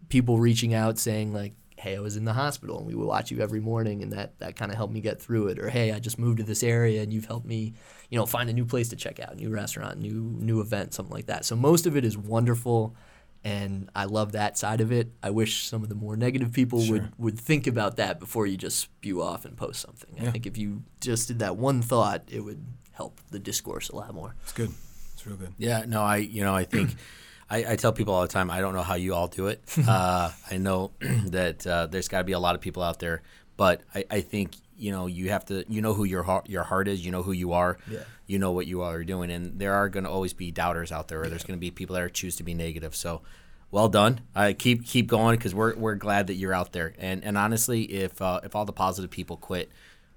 people 0.10 0.38
reaching 0.38 0.76
out 0.76 1.00
saying 1.00 1.34
like, 1.34 1.56
"Hey, 1.76 1.98
I 1.98 2.02
was 2.02 2.18
in 2.18 2.24
the 2.24 2.34
hospital 2.34 2.78
and 2.78 2.86
we 2.86 2.94
would 2.94 3.08
watch 3.08 3.32
you 3.32 3.40
every 3.40 3.60
morning, 3.60 4.04
and 4.04 4.14
that 4.14 4.38
that 4.38 4.56
kind 4.58 4.70
of 4.72 4.78
helped 4.78 4.94
me 4.94 5.02
get 5.02 5.20
through 5.20 5.48
it." 5.48 5.58
Or, 5.58 5.70
"Hey, 5.70 5.92
I 5.92 5.98
just 5.98 6.20
moved 6.20 6.38
to 6.38 6.44
this 6.44 6.62
area 6.62 7.02
and 7.02 7.12
you've 7.12 7.26
helped 7.26 7.48
me, 7.48 7.74
you 8.12 8.20
know, 8.20 8.28
find 8.28 8.52
a 8.52 8.54
new 8.54 8.66
place 8.66 8.90
to 8.90 8.96
check 8.96 9.20
out, 9.20 9.38
new 9.38 9.50
restaurant, 9.50 9.98
new 9.98 10.38
new 10.40 10.62
event, 10.62 10.94
something 10.94 11.16
like 11.16 11.26
that." 11.26 11.46
So 11.46 11.56
most 11.56 11.88
of 11.88 11.98
it 11.98 12.06
is 12.06 12.16
wonderful. 12.16 12.96
And 13.44 13.90
I 13.96 14.06
love 14.06 14.34
that 14.34 14.58
side 14.58 14.82
of 14.82 14.92
it. 14.92 15.12
I 15.24 15.30
wish 15.30 15.68
some 15.68 15.84
of 15.84 15.90
the 15.90 15.96
more 15.96 16.18
negative 16.18 16.52
people 16.52 16.86
would, 16.90 17.14
would 17.18 17.40
think 17.40 17.66
about 17.66 17.96
that 17.98 18.20
before 18.20 18.46
you 18.46 18.58
just 18.58 18.80
spew 18.80 19.22
off 19.22 19.46
and 19.46 19.56
post 19.56 19.80
something. 19.80 20.16
I 20.20 20.32
think 20.32 20.46
if 20.46 20.58
you 20.58 20.84
just 21.00 21.30
did 21.30 21.40
that 21.40 21.56
one 21.56 21.82
thought, 21.82 22.24
it 22.28 22.42
would 22.42 22.66
help 22.92 23.22
the 23.32 23.40
discourse 23.40 23.90
a 23.90 23.96
lot 23.96 24.14
more. 24.14 24.36
It's 24.44 24.54
good. 24.54 24.72
It's 25.14 25.26
real 25.26 25.38
good. 25.38 25.54
Yeah, 25.58 25.86
no, 25.88 26.02
I 26.02 26.18
you 26.18 26.44
know 26.44 26.54
I 26.54 26.66
think 26.66 26.96
I, 27.50 27.74
I 27.74 27.76
tell 27.76 27.94
people 27.94 28.14
all 28.14 28.24
the 28.24 28.28
time 28.28 28.52
I 28.52 28.60
don't 28.60 28.74
know 28.74 28.82
how 28.82 28.96
you 28.96 29.14
all 29.14 29.28
do 29.28 29.48
it. 29.48 29.64
Uh, 29.88 30.32
I 30.52 30.58
know 30.58 30.92
that 31.28 31.66
uh, 31.66 31.86
there's 31.86 32.08
got 32.08 32.18
to 32.20 32.24
be 32.24 32.34
a 32.34 32.40
lot 32.40 32.56
of 32.56 32.62
people 32.62 32.84
out 32.84 33.00
there, 33.00 33.22
but 33.56 33.82
I, 33.96 34.04
I 34.12 34.22
think 34.22 34.56
you 34.78 34.92
know 34.92 35.08
you 35.08 35.30
have 35.30 35.46
to 35.46 35.66
you 35.68 35.82
know 35.82 35.94
who 35.94 36.04
your 36.04 36.24
heart 36.24 36.50
your 36.50 36.64
heart 36.64 36.88
is. 36.88 37.06
You 37.06 37.12
know 37.12 37.24
who 37.24 37.32
you 37.32 37.54
are. 37.54 37.78
Yeah. 37.90 38.00
You 38.26 38.40
know 38.40 38.52
what 38.52 38.68
you 38.68 38.82
are 38.82 39.04
doing, 39.04 39.32
and 39.32 39.60
there 39.60 39.74
are 39.74 39.90
going 39.90 40.04
to 40.04 40.10
always 40.10 40.34
be 40.34 40.52
doubters 40.52 40.92
out 40.92 41.08
there, 41.08 41.22
or 41.22 41.30
there's 41.30 41.44
going 41.44 41.58
to 41.58 41.62
be 41.62 41.72
people 41.72 41.96
that 41.96 42.04
are 42.04 42.10
choose 42.10 42.36
to 42.38 42.44
be 42.44 42.54
negative. 42.54 42.96
So. 42.96 43.22
Well 43.70 43.90
done. 43.90 44.22
I 44.34 44.54
keep 44.54 44.86
keep 44.86 45.08
going 45.08 45.36
because 45.36 45.54
we're, 45.54 45.76
we're 45.76 45.96
glad 45.96 46.28
that 46.28 46.36
you're 46.36 46.54
out 46.54 46.72
there. 46.72 46.94
And 46.98 47.22
and 47.26 47.38
honestly, 47.38 47.82
if 47.82 48.22
uh, 48.22 48.40
if 48.42 48.56
all 48.56 48.64
the 48.64 48.72
positive 48.72 49.12
people 49.12 49.36
quit, 49.36 49.70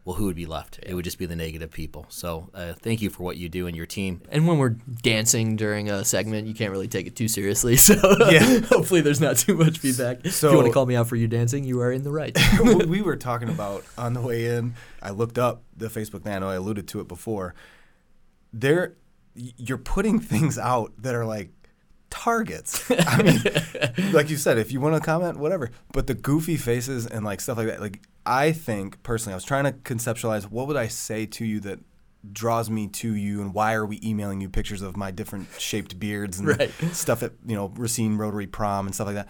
well, 0.05 0.17
who 0.17 0.25
would 0.25 0.37
be 0.37 0.47
left? 0.47 0.81
It 0.83 0.95
would 0.95 1.05
just 1.05 1.19
be 1.19 1.27
the 1.27 1.37
negative 1.37 1.71
people. 1.71 2.07
So 2.09 2.49
uh, 2.55 2.73
thank 2.73 3.03
you 3.03 3.11
for 3.11 3.23
what 3.23 3.37
you 3.37 3.49
do 3.51 3.67
and 3.67 3.77
your 3.77 3.85
team. 3.87 4.23
And 4.31 4.47
when 4.49 4.57
we're 4.59 4.71
dancing 5.03 5.57
during 5.57 5.91
a 5.91 6.05
segment, 6.05 6.49
you 6.49 6.55
can't 6.55 6.71
really 6.71 6.89
take 6.89 7.07
it 7.07 7.15
too 7.17 7.29
seriously. 7.29 7.77
So 7.81 7.95
Yeah. 8.31 8.61
hopefully 8.71 9.03
there's 9.03 9.21
not 9.21 9.37
too 9.37 9.55
much 9.57 9.79
feedback. 9.79 10.25
if 10.25 10.35
So- 10.35 10.51
you 10.51 10.57
want 10.57 10.69
to 10.69 10.73
call 10.73 10.87
me 10.87 10.97
out 10.97 11.07
for 11.09 11.17
you 11.17 11.29
dancing, 11.29 11.65
you 11.65 11.81
are 11.81 11.93
in 11.93 12.03
the 12.03 12.11
right. 12.11 12.37
we 12.87 13.03
were 13.03 13.17
talking 13.17 13.49
about 13.51 13.85
on 13.99 14.15
the 14.15 14.21
way 14.23 14.47
in, 14.47 14.75
I 15.03 15.11
looked 15.11 15.39
up 15.39 15.63
the 15.77 15.89
Facebook 15.89 16.25
Nano. 16.25 16.49
I 16.49 16.55
alluded 16.55 16.89
to 16.89 17.01
it 17.01 17.09
before. 17.09 17.55
There, 18.53 18.97
you're 19.35 19.79
putting 19.79 20.19
things 20.19 20.59
out 20.59 20.93
that 20.99 21.15
are 21.15 21.25
like 21.27 21.51
targets. 22.11 22.91
I 23.07 23.23
mean, 23.23 24.13
like 24.13 24.29
you 24.31 24.37
said, 24.37 24.59
if 24.59 24.73
you 24.73 24.81
want 24.81 24.95
to 24.97 25.01
comment, 25.01 25.39
whatever. 25.39 25.71
But 25.93 26.07
the 26.07 26.15
goofy 26.15 26.57
faces 26.57 27.07
and 27.07 27.25
like 27.25 27.41
stuff 27.41 27.57
like 27.59 27.67
that, 27.69 27.81
like 27.81 28.01
I 28.27 28.53
think 28.53 29.03
personally, 29.03 29.33
I 29.35 29.37
was 29.37 29.45
trying 29.45 29.65
to 29.65 29.73
conceptualize 29.73 30.45
what 30.45 30.67
would 30.67 30.77
I 30.77 30.89
say 30.89 31.27
to 31.27 31.45
you 31.45 31.61
that 31.61 31.79
draws 32.33 32.69
me 32.69 32.87
to 32.87 33.15
you, 33.15 33.41
and 33.41 33.55
why 33.55 33.73
are 33.73 33.87
we 33.87 33.99
emailing 34.05 34.41
you 34.43 34.49
pictures 34.51 34.83
of 34.83 34.95
my 34.97 35.11
different 35.11 35.49
shaped 35.59 35.99
beards 35.99 36.39
and 36.39 36.49
Right. 36.49 36.71
stuff 36.93 37.23
at 37.23 37.33
you 37.47 37.57
know 37.57 37.73
Racine 37.77 38.19
Rotary 38.19 38.47
Prom 38.47 38.87
and 38.87 38.95
stuff 38.95 39.07
like 39.07 39.17
that. 39.17 39.29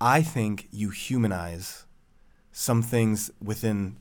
I 0.00 0.20
think 0.22 0.68
you 0.70 0.90
humanize 0.90 1.86
some 2.52 2.82
things 2.82 3.30
within 3.42 3.96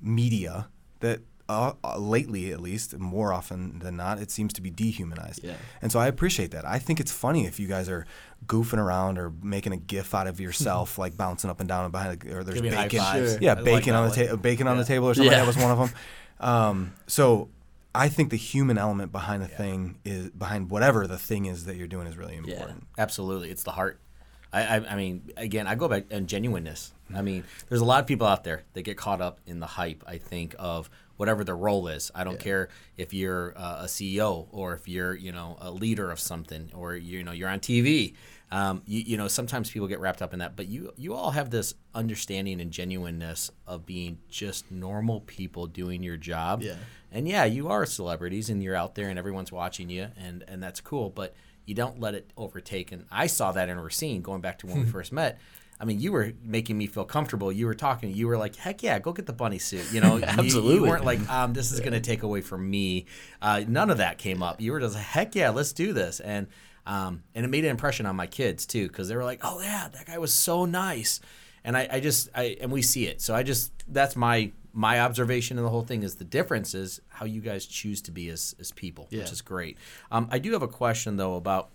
media 0.00 0.68
that 1.00 1.20
uh, 1.52 1.74
uh, 1.84 1.98
lately, 1.98 2.52
at 2.52 2.60
least, 2.60 2.98
more 2.98 3.32
often 3.32 3.78
than 3.80 3.96
not, 3.96 4.18
it 4.18 4.30
seems 4.30 4.52
to 4.54 4.60
be 4.62 4.70
dehumanized. 4.70 5.44
Yeah. 5.44 5.54
And 5.80 5.92
so 5.92 5.98
I 5.98 6.06
appreciate 6.08 6.50
that. 6.52 6.64
I 6.66 6.78
think 6.78 6.98
it's 7.00 7.12
funny 7.12 7.46
if 7.46 7.60
you 7.60 7.66
guys 7.68 7.88
are 7.88 8.06
goofing 8.46 8.78
around 8.78 9.18
or 9.18 9.32
making 9.42 9.72
a 9.72 9.76
gif 9.76 10.14
out 10.14 10.26
of 10.26 10.40
yourself, 10.40 10.98
like 11.04 11.16
bouncing 11.16 11.50
up 11.50 11.60
and 11.60 11.68
down 11.68 11.84
and 11.84 11.92
behind, 11.92 12.20
the, 12.20 12.36
or 12.36 12.44
there's 12.44 12.60
bacon. 12.60 13.00
Sure. 13.00 13.38
yeah, 13.40 13.52
I 13.52 13.54
like 13.56 13.64
bacon 13.64 13.92
that 13.92 13.98
on 13.98 14.04
the 14.04 14.08
one. 14.08 14.16
table, 14.18 14.36
bacon 14.36 14.66
on 14.68 14.78
the 14.78 14.84
table 14.84 15.08
or 15.08 15.14
something. 15.14 15.30
Yeah. 15.32 15.38
That 15.38 15.46
was 15.46 15.56
one 15.56 15.70
of 15.70 15.78
them. 15.78 15.90
Um, 16.40 16.92
so 17.06 17.48
I 17.94 18.08
think 18.08 18.30
the 18.30 18.36
human 18.36 18.78
element 18.78 19.12
behind 19.12 19.42
the 19.42 19.48
thing 19.48 19.98
is 20.04 20.30
behind 20.30 20.70
whatever 20.70 21.06
the 21.06 21.18
thing 21.18 21.46
is 21.46 21.66
that 21.66 21.76
you're 21.76 21.86
doing 21.86 22.06
is 22.06 22.16
really 22.16 22.34
Yeah. 22.34 22.54
important. 22.54 22.86
Absolutely, 22.98 23.50
it's 23.50 23.62
the 23.62 23.72
heart. 23.72 24.00
I, 24.54 24.62
I, 24.78 24.92
I 24.92 24.96
mean, 24.96 25.30
again, 25.36 25.66
I 25.66 25.74
go 25.76 25.88
back 25.88 26.04
and 26.10 26.28
genuineness. 26.28 26.92
I 27.14 27.22
mean, 27.22 27.44
there's 27.68 27.80
a 27.80 27.84
lot 27.86 28.00
of 28.00 28.06
people 28.06 28.26
out 28.26 28.44
there 28.44 28.64
that 28.74 28.82
get 28.82 28.96
caught 28.96 29.20
up 29.20 29.38
in 29.46 29.60
the 29.60 29.66
hype. 29.66 30.02
I 30.06 30.18
think 30.18 30.54
of 30.58 30.90
whatever 31.22 31.44
the 31.44 31.54
role 31.54 31.86
is. 31.86 32.10
I 32.16 32.24
don't 32.24 32.40
care 32.40 32.68
if 32.96 33.14
you're 33.14 33.56
uh, 33.56 33.82
a 33.82 33.84
CEO 33.84 34.48
or 34.50 34.74
if 34.74 34.88
you're, 34.88 35.14
you 35.14 35.30
know, 35.30 35.56
a 35.60 35.70
leader 35.70 36.10
of 36.10 36.18
something 36.18 36.72
or 36.74 36.96
you 36.96 37.22
know 37.22 37.30
you're 37.30 37.48
on 37.48 37.60
TV. 37.60 38.14
Um, 38.50 38.82
you, 38.86 39.02
you 39.02 39.16
know, 39.16 39.28
sometimes 39.28 39.70
people 39.70 39.86
get 39.86 40.00
wrapped 40.00 40.20
up 40.20 40.32
in 40.32 40.40
that, 40.40 40.56
but 40.56 40.66
you 40.66 40.92
you 40.96 41.14
all 41.14 41.30
have 41.30 41.50
this 41.50 41.74
understanding 41.94 42.60
and 42.60 42.72
genuineness 42.72 43.52
of 43.68 43.86
being 43.86 44.18
just 44.28 44.68
normal 44.72 45.20
people 45.20 45.68
doing 45.68 46.02
your 46.02 46.16
job. 46.16 46.60
Yeah. 46.60 46.74
And 47.12 47.28
yeah, 47.28 47.44
you 47.44 47.68
are 47.68 47.86
celebrities 47.86 48.50
and 48.50 48.60
you're 48.60 48.74
out 48.74 48.96
there 48.96 49.08
and 49.08 49.16
everyone's 49.16 49.52
watching 49.52 49.90
you 49.90 50.08
and 50.16 50.42
and 50.48 50.60
that's 50.60 50.80
cool, 50.80 51.08
but 51.08 51.36
you 51.66 51.76
don't 51.76 52.00
let 52.00 52.16
it 52.16 52.32
overtake 52.36 52.90
and 52.90 53.06
I 53.12 53.28
saw 53.28 53.52
that 53.52 53.68
in 53.68 53.78
Racine 53.78 54.22
going 54.22 54.40
back 54.40 54.58
to 54.58 54.66
when 54.66 54.80
we 54.80 54.86
first 54.98 55.12
met. 55.12 55.38
I 55.82 55.84
mean, 55.84 55.98
you 55.98 56.12
were 56.12 56.32
making 56.44 56.78
me 56.78 56.86
feel 56.86 57.04
comfortable. 57.04 57.50
You 57.50 57.66
were 57.66 57.74
talking. 57.74 58.14
You 58.14 58.28
were 58.28 58.38
like, 58.38 58.54
"Heck 58.54 58.84
yeah, 58.84 59.00
go 59.00 59.12
get 59.12 59.26
the 59.26 59.32
bunny 59.32 59.58
suit." 59.58 59.92
You 59.92 60.00
know, 60.00 60.16
You- 60.42 60.62
You, 60.70 60.82
weren't 60.82 61.04
like, 61.04 61.28
um, 61.28 61.52
"This 61.54 61.72
is 61.72 61.80
going 61.80 61.92
to 61.92 62.00
take 62.00 62.22
away 62.22 62.40
from 62.40 62.70
me." 62.70 63.06
Uh, 63.42 63.64
none 63.66 63.90
of 63.90 63.98
that 63.98 64.16
came 64.16 64.44
up. 64.44 64.60
You 64.60 64.70
were 64.72 64.78
just 64.80 64.94
like, 64.94 65.02
"Heck 65.04 65.34
yeah, 65.34 65.50
let's 65.50 65.72
do 65.72 65.92
this." 65.92 66.20
And 66.20 66.46
um, 66.86 67.24
and 67.34 67.44
it 67.44 67.48
made 67.48 67.64
an 67.64 67.70
impression 67.72 68.06
on 68.06 68.14
my 68.14 68.28
kids 68.28 68.64
too 68.64 68.86
because 68.86 69.08
they 69.08 69.16
were 69.16 69.24
like, 69.24 69.40
"Oh 69.42 69.60
yeah, 69.60 69.88
that 69.92 70.06
guy 70.06 70.18
was 70.18 70.32
so 70.32 70.64
nice." 70.66 71.20
And 71.64 71.76
I, 71.76 71.88
I 71.92 72.00
just, 72.00 72.28
I 72.34 72.56
and 72.60 72.70
we 72.72 72.80
see 72.82 73.06
it. 73.06 73.20
So 73.20 73.34
I 73.34 73.42
just, 73.42 73.72
that's 73.88 74.14
my 74.14 74.52
my 74.72 75.00
observation 75.00 75.58
of 75.58 75.64
the 75.64 75.70
whole 75.70 75.82
thing 75.82 76.02
is 76.04 76.14
the 76.14 76.24
difference 76.24 76.74
is 76.74 77.00
how 77.08 77.26
you 77.26 77.40
guys 77.40 77.66
choose 77.66 78.00
to 78.02 78.10
be 78.12 78.28
as 78.30 78.54
as 78.60 78.70
people, 78.70 79.08
Yeah. 79.10 79.20
which 79.20 79.32
is 79.32 79.42
great. 79.42 79.78
Um, 80.12 80.28
I 80.30 80.38
do 80.38 80.52
have 80.52 80.62
a 80.62 80.68
question 80.68 81.16
though 81.16 81.34
about 81.34 81.70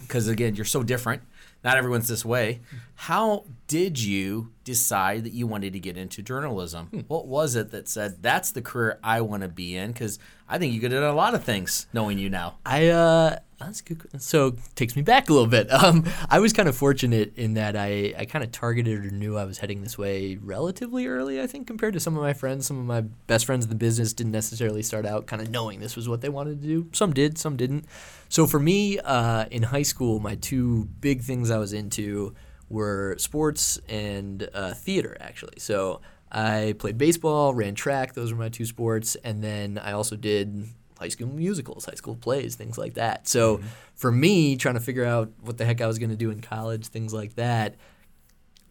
because 0.00 0.28
again 0.28 0.54
you're 0.54 0.64
so 0.66 0.82
different 0.82 1.22
not 1.64 1.76
everyone's 1.76 2.08
this 2.08 2.24
way 2.24 2.60
how 2.94 3.44
did 3.68 4.00
you 4.00 4.52
decide 4.64 5.24
that 5.24 5.32
you 5.32 5.46
wanted 5.46 5.72
to 5.72 5.78
get 5.78 5.96
into 5.96 6.22
journalism 6.22 6.86
Hmm. 6.86 7.00
what 7.08 7.26
was 7.26 7.56
it 7.56 7.70
that 7.70 7.88
said 7.88 8.22
that's 8.22 8.50
the 8.52 8.62
career 8.62 8.98
i 9.02 9.20
want 9.20 9.42
to 9.42 9.48
be 9.48 9.76
in 9.76 9.92
because 9.92 10.18
i 10.48 10.58
think 10.58 10.72
you 10.74 10.80
could 10.80 10.90
do 10.90 10.98
a 11.04 11.10
lot 11.12 11.34
of 11.34 11.44
things 11.44 11.86
knowing 11.92 12.18
you 12.18 12.30
now 12.30 12.56
I 12.64 12.88
uh 12.88 13.38
that's 13.58 13.80
good. 13.80 14.02
So 14.20 14.54
takes 14.74 14.96
me 14.96 15.00
back 15.00 15.30
a 15.30 15.32
little 15.32 15.48
bit. 15.48 15.68
Um, 15.86 16.04
I 16.28 16.40
was 16.40 16.52
kind 16.52 16.68
of 16.68 16.76
fortunate 16.76 17.32
in 17.38 17.54
that 17.54 17.74
I 17.74 18.12
I 18.18 18.26
kind 18.26 18.44
of 18.44 18.52
targeted 18.52 19.06
or 19.06 19.10
knew 19.10 19.38
I 19.38 19.44
was 19.44 19.56
heading 19.56 19.80
this 19.82 19.96
way 19.96 20.36
relatively 20.36 21.06
early. 21.06 21.40
I 21.40 21.46
think 21.46 21.66
compared 21.66 21.94
to 21.94 22.00
some 22.00 22.16
of 22.18 22.22
my 22.22 22.34
friends, 22.34 22.66
some 22.66 22.78
of 22.78 22.84
my 22.84 23.00
best 23.26 23.46
friends 23.46 23.64
in 23.64 23.70
the 23.70 23.74
business 23.76 24.12
didn't 24.12 24.32
necessarily 24.32 24.82
start 24.82 25.06
out 25.06 25.26
kind 25.26 25.40
of 25.40 25.48
knowing 25.50 25.80
this 25.80 25.96
was 25.96 26.06
what 26.06 26.20
they 26.20 26.28
wanted 26.28 26.60
to 26.60 26.66
do. 26.68 26.88
Some 26.92 27.14
did, 27.14 27.38
some 27.38 27.56
didn't. 27.56 27.86
So 28.28 28.46
for 28.46 28.58
me, 28.60 28.98
uh, 28.98 29.46
in 29.50 29.62
high 29.62 29.84
school, 29.84 30.18
my 30.20 30.34
two 30.34 30.84
big 31.00 31.22
things 31.22 31.35
I 31.50 31.58
was 31.58 31.72
into 31.72 32.34
were 32.68 33.16
sports 33.18 33.78
and 33.88 34.48
uh, 34.52 34.74
theater, 34.74 35.16
actually. 35.20 35.58
So 35.58 36.00
I 36.30 36.74
played 36.78 36.98
baseball, 36.98 37.54
ran 37.54 37.74
track. 37.74 38.14
Those 38.14 38.32
were 38.32 38.38
my 38.38 38.48
two 38.48 38.66
sports, 38.66 39.16
and 39.22 39.42
then 39.42 39.78
I 39.78 39.92
also 39.92 40.16
did 40.16 40.66
high 40.98 41.08
school 41.08 41.28
musicals, 41.28 41.84
high 41.84 41.94
school 41.94 42.16
plays, 42.16 42.56
things 42.56 42.78
like 42.78 42.94
that. 42.94 43.28
So 43.28 43.60
for 43.94 44.10
me, 44.10 44.56
trying 44.56 44.74
to 44.74 44.80
figure 44.80 45.04
out 45.04 45.30
what 45.42 45.58
the 45.58 45.64
heck 45.64 45.80
I 45.80 45.86
was 45.86 45.98
going 45.98 46.10
to 46.10 46.16
do 46.16 46.30
in 46.30 46.40
college, 46.40 46.86
things 46.86 47.12
like 47.12 47.34
that, 47.34 47.76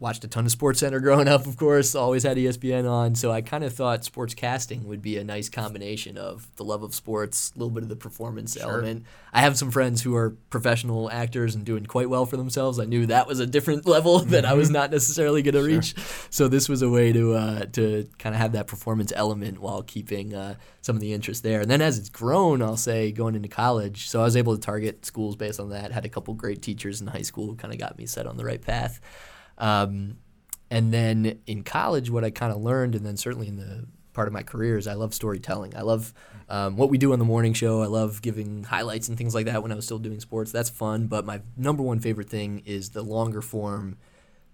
watched 0.05 0.23
a 0.23 0.27
ton 0.27 0.45
of 0.45 0.51
Sports 0.51 0.81
Center 0.81 0.99
growing 0.99 1.27
up, 1.27 1.47
of 1.47 1.57
course. 1.57 1.95
Always 1.95 2.21
had 2.21 2.37
ESPN 2.37 2.87
on, 2.87 3.15
so 3.15 3.31
I 3.31 3.41
kind 3.41 3.63
of 3.63 3.73
thought 3.73 4.05
sports 4.05 4.35
casting 4.35 4.87
would 4.87 5.01
be 5.01 5.17
a 5.17 5.23
nice 5.23 5.49
combination 5.49 6.15
of 6.15 6.47
the 6.57 6.63
love 6.63 6.83
of 6.83 6.93
sports, 6.93 7.51
a 7.55 7.57
little 7.57 7.71
bit 7.71 7.81
of 7.81 7.89
the 7.89 7.95
performance 7.95 8.55
element. 8.55 9.03
I 9.33 9.39
have 9.41 9.57
some 9.57 9.71
friends 9.71 10.03
who 10.03 10.15
are 10.15 10.37
professional 10.51 11.09
actors 11.09 11.55
and 11.55 11.65
doing 11.65 11.87
quite 11.87 12.07
well 12.07 12.27
for 12.27 12.37
themselves. 12.37 12.77
I 12.77 12.85
knew 12.85 13.07
that 13.07 13.25
was 13.25 13.39
a 13.39 13.47
different 13.47 13.87
level 13.87 14.19
that 14.19 14.45
I 14.45 14.53
was 14.53 14.69
not 14.69 14.91
necessarily 14.91 15.41
going 15.41 15.55
to 15.55 15.63
reach. 15.63 15.95
So 16.29 16.47
this 16.47 16.69
was 16.69 16.83
a 16.83 16.89
way 16.89 17.11
to 17.11 17.33
uh, 17.33 17.65
to 17.73 18.07
kind 18.19 18.35
of 18.35 18.41
have 18.41 18.51
that 18.51 18.67
performance 18.67 19.11
element 19.15 19.57
while 19.57 19.81
keeping 19.81 20.35
uh, 20.35 20.53
some 20.81 20.95
of 20.95 21.01
the 21.01 21.13
interest 21.13 21.41
there. 21.41 21.61
And 21.61 21.71
then 21.71 21.81
as 21.81 21.97
it's 21.97 22.09
grown, 22.09 22.61
I'll 22.61 22.77
say 22.77 23.11
going 23.11 23.33
into 23.33 23.49
college, 23.49 24.07
so 24.07 24.19
I 24.21 24.23
was 24.25 24.35
able 24.37 24.55
to 24.55 24.61
target 24.61 25.03
schools 25.03 25.35
based 25.35 25.59
on 25.59 25.69
that. 25.69 25.91
Had 25.91 26.05
a 26.05 26.09
couple 26.09 26.35
great 26.35 26.61
teachers 26.61 27.01
in 27.01 27.07
high 27.07 27.23
school 27.23 27.47
who 27.47 27.55
kind 27.55 27.73
of 27.73 27.79
got 27.79 27.97
me 27.97 28.05
set 28.05 28.27
on 28.27 28.37
the 28.37 28.45
right 28.45 28.61
path. 28.61 29.01
Um, 29.57 30.17
and 30.69 30.93
then 30.93 31.39
in 31.45 31.63
college, 31.63 32.09
what 32.09 32.23
I 32.23 32.31
kind 32.31 32.51
of 32.51 32.61
learned, 32.61 32.95
and 32.95 33.05
then 33.05 33.17
certainly 33.17 33.47
in 33.47 33.57
the 33.57 33.85
part 34.13 34.27
of 34.27 34.33
my 34.33 34.43
career, 34.43 34.77
is 34.77 34.87
I 34.87 34.93
love 34.93 35.13
storytelling. 35.13 35.75
I 35.75 35.81
love 35.81 36.13
um, 36.49 36.77
what 36.77 36.89
we 36.89 36.97
do 36.97 37.13
on 37.13 37.19
the 37.19 37.25
morning 37.25 37.53
show. 37.53 37.81
I 37.81 37.87
love 37.87 38.21
giving 38.21 38.63
highlights 38.63 39.07
and 39.07 39.17
things 39.17 39.35
like 39.35 39.45
that 39.45 39.61
when 39.61 39.71
I 39.71 39.75
was 39.75 39.85
still 39.85 39.99
doing 39.99 40.19
sports. 40.19 40.51
That's 40.51 40.69
fun. 40.69 41.07
But 41.07 41.25
my 41.25 41.41
number 41.55 41.83
one 41.83 41.99
favorite 41.99 42.29
thing 42.29 42.63
is 42.65 42.89
the 42.89 43.03
longer 43.03 43.41
form 43.41 43.97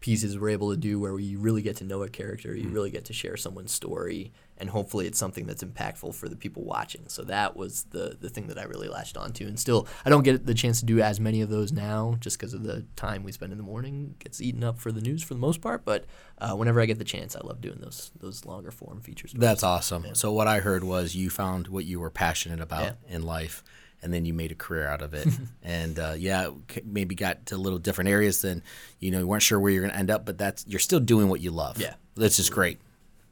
pieces 0.02 0.38
we're 0.38 0.50
able 0.50 0.72
to 0.72 0.78
do 0.78 1.00
where 1.00 1.18
you 1.20 1.40
really 1.40 1.62
get 1.62 1.78
to 1.78 1.84
know 1.86 2.04
a 2.04 2.10
character, 2.10 2.54
you 2.56 2.68
really 2.70 2.90
get 2.92 3.06
to 3.06 3.14
share 3.14 3.38
someone's 3.38 3.72
story, 3.72 4.32
and 4.58 4.70
hopefully 4.72 5.06
it's 5.08 5.18
something 5.20 5.46
that's 5.46 5.64
impactful 5.64 6.14
for 6.16 6.28
the 6.28 6.36
people 6.36 6.64
watching. 6.64 7.04
So 7.08 7.24
that 7.26 7.56
was 7.56 7.84
the 7.92 8.18
the 8.20 8.28
thing 8.30 8.48
that 8.48 8.58
I 8.58 8.64
really 8.64 8.88
latched 8.90 9.16
onto, 9.16 9.46
and 9.48 9.60
still 9.60 9.88
I 10.04 10.10
don't 10.10 10.24
get 10.24 10.46
the 10.46 10.54
chance 10.56 10.80
to 10.80 10.86
do 10.86 11.00
as 11.02 11.20
many 11.20 11.42
of 11.42 11.50
those 11.50 11.72
now, 11.72 12.18
just 12.20 12.38
because 12.40 12.54
of 12.54 12.64
the 12.64 12.84
time 12.96 13.24
we 13.24 13.32
spend 13.32 13.52
in 13.52 13.58
the 13.58 13.64
morning 13.64 14.16
gets 14.20 14.42
eaten 14.42 14.64
up 14.64 14.80
for 14.80 14.92
the 14.92 15.02
news 15.02 15.24
for 15.24 15.36
the 15.36 15.40
most 15.40 15.62
part. 15.62 15.86
But 15.86 16.06
uh, 16.40 16.56
whenever 16.56 16.82
I 16.82 16.86
get 16.86 16.98
the 16.98 17.06
chance, 17.06 17.36
I 17.36 17.42
love 17.42 17.62
doing 17.62 17.80
those 17.80 18.12
those 18.20 18.44
longer 18.46 18.72
form 18.72 19.02
features. 19.02 19.34
That's 19.34 19.64
awesome. 19.64 20.16
So 20.16 20.34
what 20.34 20.48
I 20.48 20.60
heard 20.60 20.84
was 20.84 21.16
you 21.16 21.30
found 21.30 21.68
what 21.68 21.86
you 21.86 22.00
were 22.00 22.10
passionate 22.12 22.60
about 22.60 22.96
Yeah. 23.08 23.16
in 23.16 23.24
life, 23.24 23.64
and 24.04 24.14
then 24.14 24.26
you 24.26 24.34
made 24.34 24.52
a 24.52 24.56
career 24.56 24.88
out 24.88 25.02
of 25.02 25.14
it. 25.14 25.28
and 25.64 25.98
uh, 26.00 26.14
yeah, 26.18 26.50
maybe 26.84 27.16
got 27.16 27.46
to 27.48 27.58
little 27.58 27.80
different 27.80 28.10
areas 28.10 28.42
than 28.42 28.64
you 29.00 29.12
know 29.12 29.20
you 29.20 29.28
weren't 29.28 29.44
sure 29.44 29.60
where 29.60 29.72
you're 29.72 29.82
going 29.82 29.94
to 29.94 29.98
end 30.00 30.12
up, 30.12 30.26
but 30.26 30.38
that's 30.38 30.66
you're 30.68 30.80
still 30.80 31.00
doing 31.00 31.30
what 31.30 31.42
you 31.42 31.52
love. 31.52 31.80
Yeah. 31.80 31.96
that's 32.16 32.38
just 32.38 32.52
great. 32.52 32.80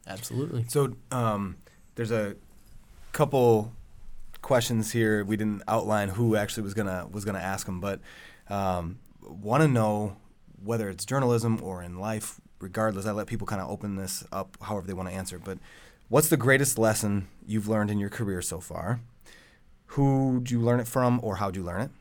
Absolutely. 0.07 0.65
So 0.67 0.95
um, 1.11 1.57
there's 1.95 2.11
a 2.11 2.35
couple 3.11 3.71
questions 4.41 4.91
here. 4.91 5.23
We 5.23 5.37
didn't 5.37 5.63
outline 5.67 6.09
who 6.09 6.35
actually 6.35 6.63
was 6.63 6.73
gonna 6.73 7.07
was 7.11 7.25
gonna 7.25 7.39
ask 7.39 7.65
them, 7.65 7.79
but 7.79 7.99
um, 8.49 8.99
want 9.21 9.61
to 9.61 9.67
know 9.67 10.17
whether 10.63 10.89
it's 10.89 11.05
journalism 11.05 11.59
or 11.61 11.83
in 11.83 11.99
life. 11.99 12.39
Regardless, 12.59 13.05
I 13.05 13.11
let 13.11 13.27
people 13.27 13.47
kind 13.47 13.61
of 13.61 13.69
open 13.69 13.95
this 13.95 14.23
up 14.31 14.57
however 14.61 14.85
they 14.85 14.93
want 14.93 15.07
to 15.07 15.15
answer. 15.15 15.39
But 15.39 15.59
what's 16.09 16.27
the 16.27 16.37
greatest 16.37 16.77
lesson 16.77 17.27
you've 17.45 17.69
learned 17.69 17.89
in 17.89 17.99
your 17.99 18.09
career 18.09 18.41
so 18.41 18.59
far? 18.59 18.99
Who'd 19.93 20.51
you 20.51 20.59
learn 20.59 20.79
it 20.79 20.87
from, 20.87 21.19
or 21.23 21.37
how'd 21.37 21.55
you 21.55 21.63
learn 21.63 21.81
it? 21.81 21.91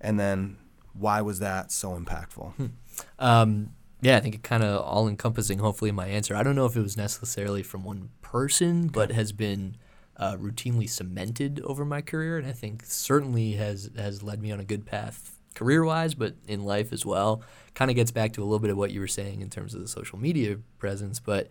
And 0.00 0.18
then 0.18 0.56
why 0.94 1.20
was 1.20 1.38
that 1.40 1.70
so 1.72 1.98
impactful? 1.98 2.70
Um, 3.18 3.70
yeah, 4.02 4.16
I 4.16 4.20
think 4.20 4.34
it 4.34 4.42
kind 4.42 4.62
of 4.62 4.82
all 4.82 5.08
encompassing. 5.08 5.58
Hopefully, 5.58 5.92
my 5.92 6.06
answer. 6.06 6.34
I 6.34 6.42
don't 6.42 6.54
know 6.54 6.66
if 6.66 6.76
it 6.76 6.82
was 6.82 6.96
necessarily 6.96 7.62
from 7.62 7.84
one 7.84 8.10
person, 8.20 8.88
but 8.88 9.12
has 9.12 9.32
been 9.32 9.76
uh, 10.16 10.36
routinely 10.36 10.88
cemented 10.88 11.60
over 11.64 11.84
my 11.84 12.02
career, 12.02 12.36
and 12.36 12.46
I 12.46 12.52
think 12.52 12.84
certainly 12.84 13.52
has 13.52 13.90
has 13.96 14.22
led 14.22 14.42
me 14.42 14.52
on 14.52 14.60
a 14.60 14.64
good 14.64 14.84
path 14.84 15.38
career 15.54 15.84
wise, 15.84 16.14
but 16.14 16.34
in 16.46 16.64
life 16.64 16.92
as 16.92 17.04
well. 17.04 17.42
Kind 17.74 17.90
of 17.90 17.94
gets 17.94 18.10
back 18.10 18.32
to 18.34 18.42
a 18.42 18.44
little 18.44 18.58
bit 18.58 18.70
of 18.70 18.76
what 18.76 18.90
you 18.90 19.00
were 19.00 19.08
saying 19.08 19.40
in 19.40 19.50
terms 19.50 19.74
of 19.74 19.80
the 19.80 19.88
social 19.88 20.18
media 20.18 20.58
presence, 20.78 21.20
but 21.20 21.48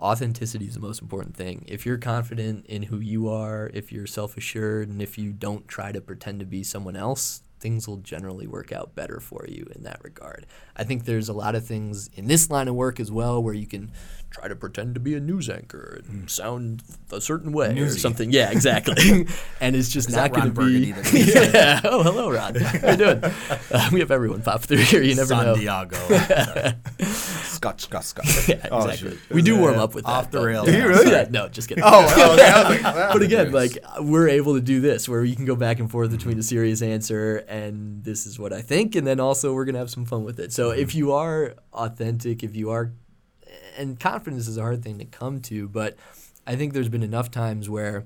authenticity 0.00 0.66
is 0.66 0.74
the 0.74 0.80
most 0.80 1.02
important 1.02 1.36
thing. 1.36 1.64
If 1.68 1.84
you're 1.84 1.98
confident 1.98 2.66
in 2.66 2.84
who 2.84 2.98
you 2.98 3.28
are, 3.28 3.70
if 3.74 3.92
you're 3.92 4.06
self 4.06 4.36
assured, 4.36 4.88
and 4.88 5.02
if 5.02 5.18
you 5.18 5.32
don't 5.32 5.68
try 5.68 5.92
to 5.92 6.00
pretend 6.00 6.40
to 6.40 6.46
be 6.46 6.62
someone 6.62 6.96
else, 6.96 7.42
things 7.60 7.86
will 7.86 7.98
generally 7.98 8.46
work 8.46 8.72
out 8.72 8.94
better 8.94 9.20
for 9.20 9.44
you 9.46 9.70
in 9.76 9.82
that 9.82 10.00
regard. 10.02 10.46
I 10.76 10.84
think 10.84 11.04
there's 11.04 11.28
a 11.28 11.34
lot 11.34 11.54
of 11.54 11.66
things 11.66 12.08
in 12.14 12.26
this 12.26 12.50
line 12.50 12.68
of 12.68 12.74
work 12.74 12.98
as 12.98 13.12
well 13.12 13.42
where 13.42 13.54
you 13.54 13.66
can 13.66 13.92
try 14.30 14.46
to 14.48 14.54
pretend 14.54 14.94
to 14.94 15.00
be 15.00 15.14
a 15.14 15.20
news 15.20 15.50
anchor 15.50 16.00
and 16.08 16.30
sound 16.30 16.82
a 17.10 17.20
certain 17.20 17.52
way 17.52 17.78
or 17.80 17.90
something. 17.90 18.30
Yeah, 18.30 18.50
exactly. 18.52 19.26
and 19.60 19.74
it's 19.76 19.88
just 19.88 20.08
Is 20.08 20.14
not 20.16 20.32
going 20.32 20.52
to 20.54 20.60
be. 20.66 20.94
Yeah. 21.12 21.80
Oh, 21.84 22.02
hello, 22.02 22.30
Rod. 22.30 22.56
How 22.56 22.90
you 22.92 22.96
doing? 22.96 23.24
Uh, 23.24 23.90
we 23.92 24.00
have 24.00 24.10
everyone 24.10 24.42
pop 24.42 24.62
through 24.62 24.78
here. 24.78 25.02
You 25.02 25.14
never 25.16 25.34
San 25.34 25.44
know. 25.46 25.54
Diego. 25.56 25.96
Scotch, 27.04 27.82
Scotch, 27.82 28.04
Scotch. 28.04 28.48
Yeah, 28.48 28.66
Oh, 28.70 28.84
exactly. 28.88 29.10
shoot. 29.12 29.20
we 29.30 29.42
do 29.42 29.58
warm 29.58 29.78
up 29.78 29.94
with 29.94 30.04
that. 30.04 30.10
Off 30.10 30.30
the 30.30 30.38
but- 30.38 30.44
rails. 30.46 30.66
Do 30.66 30.76
you 30.76 30.88
really? 30.88 31.10
Yeah, 31.10 31.26
no, 31.30 31.48
just 31.48 31.68
kidding. 31.68 31.84
Oh, 31.86 32.04
okay. 32.34 32.48
I 32.48 32.62
like, 32.68 32.82
but 33.12 33.22
again, 33.22 33.52
like 33.52 33.76
we're 34.00 34.28
able 34.28 34.54
to 34.54 34.60
do 34.60 34.80
this 34.80 35.08
where 35.08 35.24
you 35.24 35.36
can 35.36 35.44
go 35.44 35.56
back 35.56 35.78
and 35.80 35.90
forth 35.90 36.10
between 36.10 36.38
a 36.38 36.42
serious 36.42 36.82
answer 36.82 37.38
and 37.48 38.02
this 38.04 38.26
is 38.26 38.38
what 38.38 38.52
I 38.52 38.62
think, 38.62 38.94
and 38.94 39.06
then 39.06 39.20
also 39.20 39.52
we're 39.52 39.64
gonna 39.64 39.78
have 39.78 39.90
some 39.90 40.04
fun 40.06 40.24
with 40.24 40.38
it. 40.40 40.52
So 40.52 40.70
if 40.70 40.94
you 40.94 41.12
are 41.12 41.54
authentic, 41.72 42.42
if 42.42 42.56
you 42.56 42.70
are, 42.70 42.92
and 43.80 43.98
confidence 43.98 44.46
is 44.46 44.56
a 44.56 44.62
hard 44.62 44.82
thing 44.82 44.98
to 44.98 45.04
come 45.04 45.40
to, 45.42 45.68
but 45.68 45.96
I 46.46 46.56
think 46.56 46.72
there's 46.72 46.88
been 46.88 47.02
enough 47.02 47.30
times 47.30 47.68
where 47.68 48.04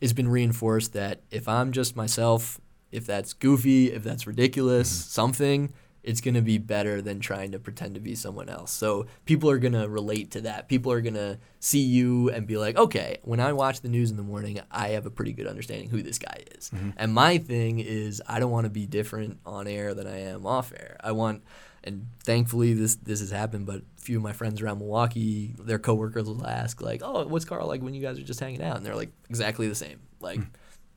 it's 0.00 0.12
been 0.12 0.28
reinforced 0.28 0.92
that 0.94 1.20
if 1.30 1.48
I'm 1.48 1.72
just 1.72 1.96
myself, 1.96 2.60
if 2.90 3.06
that's 3.06 3.32
goofy, 3.32 3.92
if 3.92 4.02
that's 4.02 4.26
ridiculous, 4.26 4.90
mm-hmm. 4.90 5.10
something, 5.10 5.72
it's 6.02 6.20
going 6.20 6.34
to 6.34 6.40
be 6.40 6.56
better 6.56 7.02
than 7.02 7.20
trying 7.20 7.52
to 7.52 7.58
pretend 7.58 7.94
to 7.94 8.00
be 8.00 8.14
someone 8.14 8.48
else. 8.48 8.70
So 8.70 9.06
people 9.26 9.50
are 9.50 9.58
going 9.58 9.74
to 9.74 9.88
relate 9.88 10.30
to 10.32 10.40
that. 10.42 10.68
People 10.68 10.92
are 10.92 11.02
going 11.02 11.14
to 11.14 11.38
see 11.58 11.82
you 11.82 12.30
and 12.30 12.46
be 12.46 12.56
like, 12.56 12.78
okay, 12.78 13.18
when 13.22 13.38
I 13.38 13.52
watch 13.52 13.82
the 13.82 13.88
news 13.88 14.10
in 14.10 14.16
the 14.16 14.22
morning, 14.22 14.60
I 14.70 14.88
have 14.88 15.04
a 15.04 15.10
pretty 15.10 15.32
good 15.32 15.46
understanding 15.46 15.90
who 15.90 16.02
this 16.02 16.18
guy 16.18 16.44
is. 16.56 16.70
Mm-hmm. 16.70 16.90
And 16.96 17.12
my 17.12 17.36
thing 17.36 17.80
is, 17.80 18.22
I 18.26 18.40
don't 18.40 18.50
want 18.50 18.64
to 18.64 18.70
be 18.70 18.86
different 18.86 19.40
on 19.44 19.66
air 19.66 19.92
than 19.92 20.06
I 20.06 20.20
am 20.20 20.46
off 20.46 20.72
air. 20.72 20.96
I 21.00 21.12
want, 21.12 21.42
and 21.84 22.06
thankfully 22.22 22.74
this 22.74 22.96
this 22.96 23.20
has 23.20 23.30
happened, 23.30 23.66
but 23.66 23.76
a 23.76 24.00
few 24.00 24.16
of 24.16 24.22
my 24.22 24.32
friends 24.32 24.60
around 24.60 24.78
Milwaukee, 24.78 25.54
their 25.58 25.78
coworkers 25.78 26.24
will 26.24 26.46
ask 26.46 26.80
like, 26.80 27.02
"Oh, 27.02 27.26
what's 27.26 27.44
Carl 27.44 27.66
like 27.66 27.82
when 27.82 27.94
you 27.94 28.02
guys 28.02 28.18
are 28.18 28.22
just 28.22 28.40
hanging 28.40 28.62
out?" 28.62 28.76
And 28.76 28.84
they're 28.84 28.96
like, 28.96 29.12
"Exactly 29.28 29.68
the 29.68 29.74
same." 29.74 30.00
Like 30.20 30.40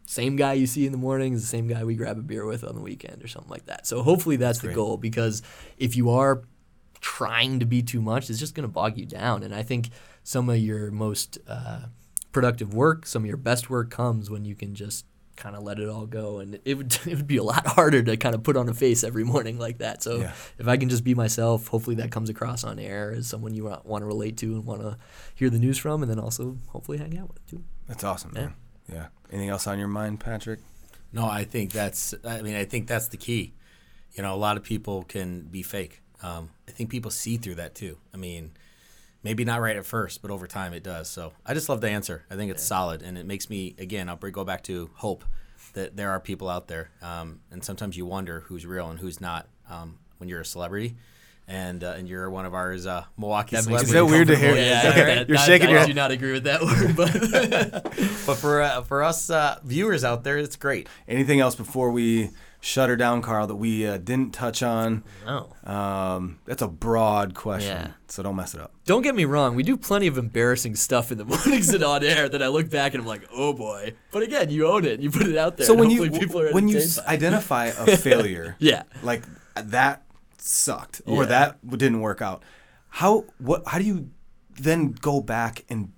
same 0.06 0.36
guy 0.36 0.54
you 0.54 0.68
see 0.68 0.86
in 0.86 0.92
the 0.92 0.98
morning 0.98 1.34
is 1.34 1.42
the 1.42 1.48
same 1.48 1.68
guy 1.68 1.84
we 1.84 1.96
grab 1.96 2.18
a 2.18 2.22
beer 2.22 2.46
with 2.46 2.64
on 2.64 2.76
the 2.76 2.82
weekend 2.82 3.24
or 3.24 3.28
something 3.28 3.50
like 3.50 3.66
that. 3.66 3.88
So 3.88 4.04
hopefully 4.04 4.36
that's 4.36 4.60
the 4.60 4.68
great. 4.68 4.76
goal 4.76 4.98
because 4.98 5.42
if 5.78 5.96
you 5.96 6.10
are 6.10 6.44
trying 7.00 7.60
to 7.60 7.66
be 7.66 7.82
too 7.82 8.02
much, 8.02 8.30
it's 8.30 8.40
just 8.40 8.56
going 8.56 8.68
to 8.68 8.72
bog 8.72 8.98
you 8.98 9.06
down. 9.06 9.44
And 9.44 9.56
I 9.56 9.64
think 9.64 9.90
some 10.24 10.50
of 10.50 10.58
your 10.58 10.92
most 10.92 11.38
uh, 11.48 11.84
productive 12.32 12.74
work, 12.74 13.06
some 13.06 13.24
of 13.24 13.28
your 13.28 13.38
best 13.38 13.70
work 13.70 13.90
comes 13.90 14.30
when 14.30 14.46
you 14.46 14.56
can 14.56 14.76
just 14.76 15.06
kind 15.36 15.56
of 15.56 15.64
let 15.64 15.80
it 15.80 15.90
all 15.90 16.06
go. 16.06 16.40
And 16.40 16.60
it 16.66 16.76
would 16.76 16.94
it 17.06 17.16
would 17.16 17.28
be 17.28 17.38
a 17.38 17.44
lot 17.44 17.66
harder 17.68 18.02
to 18.04 18.18
kind 18.18 18.36
of 18.36 18.44
put 18.44 18.56
on 18.58 18.70
a 18.70 18.74
face 18.74 19.04
every 19.04 19.24
morning 19.24 19.58
like 19.60 19.80
that. 19.80 20.04
So 20.04 20.18
Yeah. 20.18 20.34
if 20.60 20.68
I 20.68 20.78
can 20.78 20.90
just 20.90 21.04
be 21.04 21.16
myself, 21.16 21.68
hopefully 21.68 21.96
that 21.98 22.12
comes 22.12 22.30
across 22.30 22.64
on 22.64 22.80
air 22.80 23.12
as 23.12 23.28
someone 23.28 23.54
you 23.54 23.66
want 23.66 24.02
to 24.02 24.06
relate 24.06 24.38
to 24.38 24.54
and 24.54 24.66
want 24.66 24.82
to 24.82 24.98
hear 25.36 25.50
the 25.50 25.60
news 25.60 25.78
from, 25.78 26.02
and 26.04 26.10
then 26.12 26.20
also 26.20 26.58
hopefully 26.68 26.98
hang 26.98 27.18
out 27.18 27.30
with 27.34 27.46
too. 27.48 27.64
That's 27.88 28.04
awesome, 28.04 28.32
Yeah. 28.36 28.42
man. 28.42 28.54
Yeah. 28.92 29.08
Anything 29.32 29.50
else 29.50 29.66
on 29.68 29.80
your 29.80 29.88
mind, 29.88 30.20
Patrick? 30.20 30.60
No, 31.12 31.26
I 31.26 31.44
think 31.44 31.72
that's. 31.72 32.14
I 32.26 32.42
mean, 32.42 32.56
I 32.56 32.66
think 32.66 32.88
that's 32.88 33.08
the 33.08 33.18
key. 33.18 33.54
You 34.14 34.24
know, 34.24 34.34
a 34.34 34.38
lot 34.38 34.58
of 34.58 34.64
people 34.64 35.04
can 35.04 35.42
be 35.44 35.64
fake. 35.64 36.02
Um, 36.22 36.50
I 36.68 36.72
think 36.72 36.90
people 36.90 37.12
see 37.12 37.38
through 37.38 37.56
that 37.56 37.76
too. 37.76 37.98
I 38.14 38.18
mean, 38.18 38.52
maybe 39.24 39.44
not 39.46 39.62
right 39.62 39.76
at 39.76 39.86
first, 39.86 40.22
but 40.22 40.30
over 40.32 40.48
time 40.48 40.74
it 40.74 40.84
does. 40.84 41.10
So 41.10 41.34
I 41.46 41.54
just 41.54 41.70
love 41.70 41.82
the 41.82 41.90
answer. 41.90 42.26
I 42.30 42.36
think 42.36 42.52
it's 42.52 42.64
solid, 42.64 43.02
and 43.02 43.18
it 43.18 43.26
makes 43.26 43.50
me 43.50 43.76
again. 43.78 44.10
I'll 44.10 44.18
go 44.18 44.44
back 44.44 44.64
to 44.64 44.90
hope 44.96 45.24
that 45.74 45.96
there 45.96 46.12
are 46.12 46.20
people 46.20 46.50
out 46.50 46.68
there, 46.68 46.92
um, 47.02 47.40
and 47.52 47.64
sometimes 47.64 47.98
you 47.98 48.06
wonder 48.06 48.42
who's 48.42 48.66
real 48.66 48.90
and 48.90 49.00
who's 49.00 49.20
not 49.22 49.48
um, 49.70 49.98
when 50.18 50.30
you're 50.30 50.42
a 50.42 50.46
celebrity. 50.46 50.96
And, 51.46 51.84
uh, 51.84 51.96
and 51.98 52.08
you're 52.08 52.30
one 52.30 52.46
of 52.46 52.54
ours, 52.54 52.88
uh, 52.88 53.04
Milwaukee 53.18 53.58
That 53.58 53.68
makes 53.68 53.86
celebrities. 53.86 53.90
Is 53.90 53.94
that 53.94 54.06
weird 54.06 54.28
to 54.30 54.36
hear? 54.38 54.56
Yeah, 54.56 54.78
Is 54.78 54.96
that 54.96 55.18
I- 55.20 55.26
You're 55.28 55.38
I- 55.38 55.42
shaking 55.46 55.68
I, 55.68 55.72
your 55.72 55.86
do 55.88 55.94
not 55.94 56.12
agree 56.12 56.32
with 56.32 56.46
that 56.46 56.62
word, 56.64 56.96
but 56.96 57.84
But 58.26 58.36
for 58.36 58.62
uh, 58.62 58.82
for 58.84 59.04
us 59.04 59.30
uh, 59.30 59.60
viewers 59.62 60.06
out 60.06 60.24
there, 60.24 60.38
it's 60.38 60.56
great. 60.56 60.88
Anything 61.06 61.42
else 61.42 61.56
before 61.56 61.92
we 61.92 62.30
shut 62.66 62.88
her 62.88 62.96
down, 62.96 63.22
Carl, 63.22 63.46
that 63.48 63.56
we 63.58 63.86
uh, 63.86 63.98
didn't 63.98 64.34
touch 64.34 64.64
on? 64.64 65.04
no. 65.26 65.50
Um, 65.70 66.40
that's 66.46 66.62
a 66.62 66.68
broad 66.68 67.34
question, 67.36 67.78
Yeah. 67.78 67.92
so 68.08 68.24
don't 68.24 68.38
mess 68.38 68.54
it 68.54 68.62
up. 68.62 68.72
Don't 68.86 69.02
get 69.02 69.16
me 69.16 69.26
wrong, 69.26 69.54
we 69.56 69.64
do 69.64 69.76
plenty 69.76 70.08
of 70.08 70.18
embarrassing 70.18 70.76
stuff 70.76 71.12
in 71.12 71.18
the 71.18 71.26
mornings 71.34 71.74
and 71.74 71.84
on 71.84 72.04
air 72.06 72.30
that 72.30 72.42
I 72.42 72.48
look 72.48 72.70
back 72.70 72.94
and 72.94 73.02
I'm 73.02 73.08
like, 73.08 73.24
oh 73.34 73.52
boy. 73.52 73.94
But 74.12 74.24
again, 74.24 74.50
you 74.50 74.66
own 74.68 74.86
it. 74.86 75.02
You 75.02 75.12
put 75.12 75.28
it 75.28 75.38
out 75.38 75.58
there. 75.58 75.66
So 75.68 75.74
when 75.74 75.90
you 75.90 76.04
hopefully 76.04 76.20
people 76.20 76.40
are 76.42 76.52
when 76.54 76.68
you 76.70 76.78
s- 76.78 77.00
identify 77.00 77.66
a 77.66 77.98
failure, 77.98 78.56
Yeah. 78.60 78.84
like 79.04 79.24
that 79.56 80.04
sucked 80.38 81.02
or 81.06 81.24
Yeah. 81.24 81.30
that 81.30 81.70
didn't 81.78 82.00
work 82.00 82.22
out, 82.22 82.44
how 82.90 83.26
what 83.40 83.64
how 83.68 83.78
do 83.78 83.84
you 83.86 84.10
then 84.60 84.92
go 84.92 85.20
back 85.20 85.66
and 85.70 85.92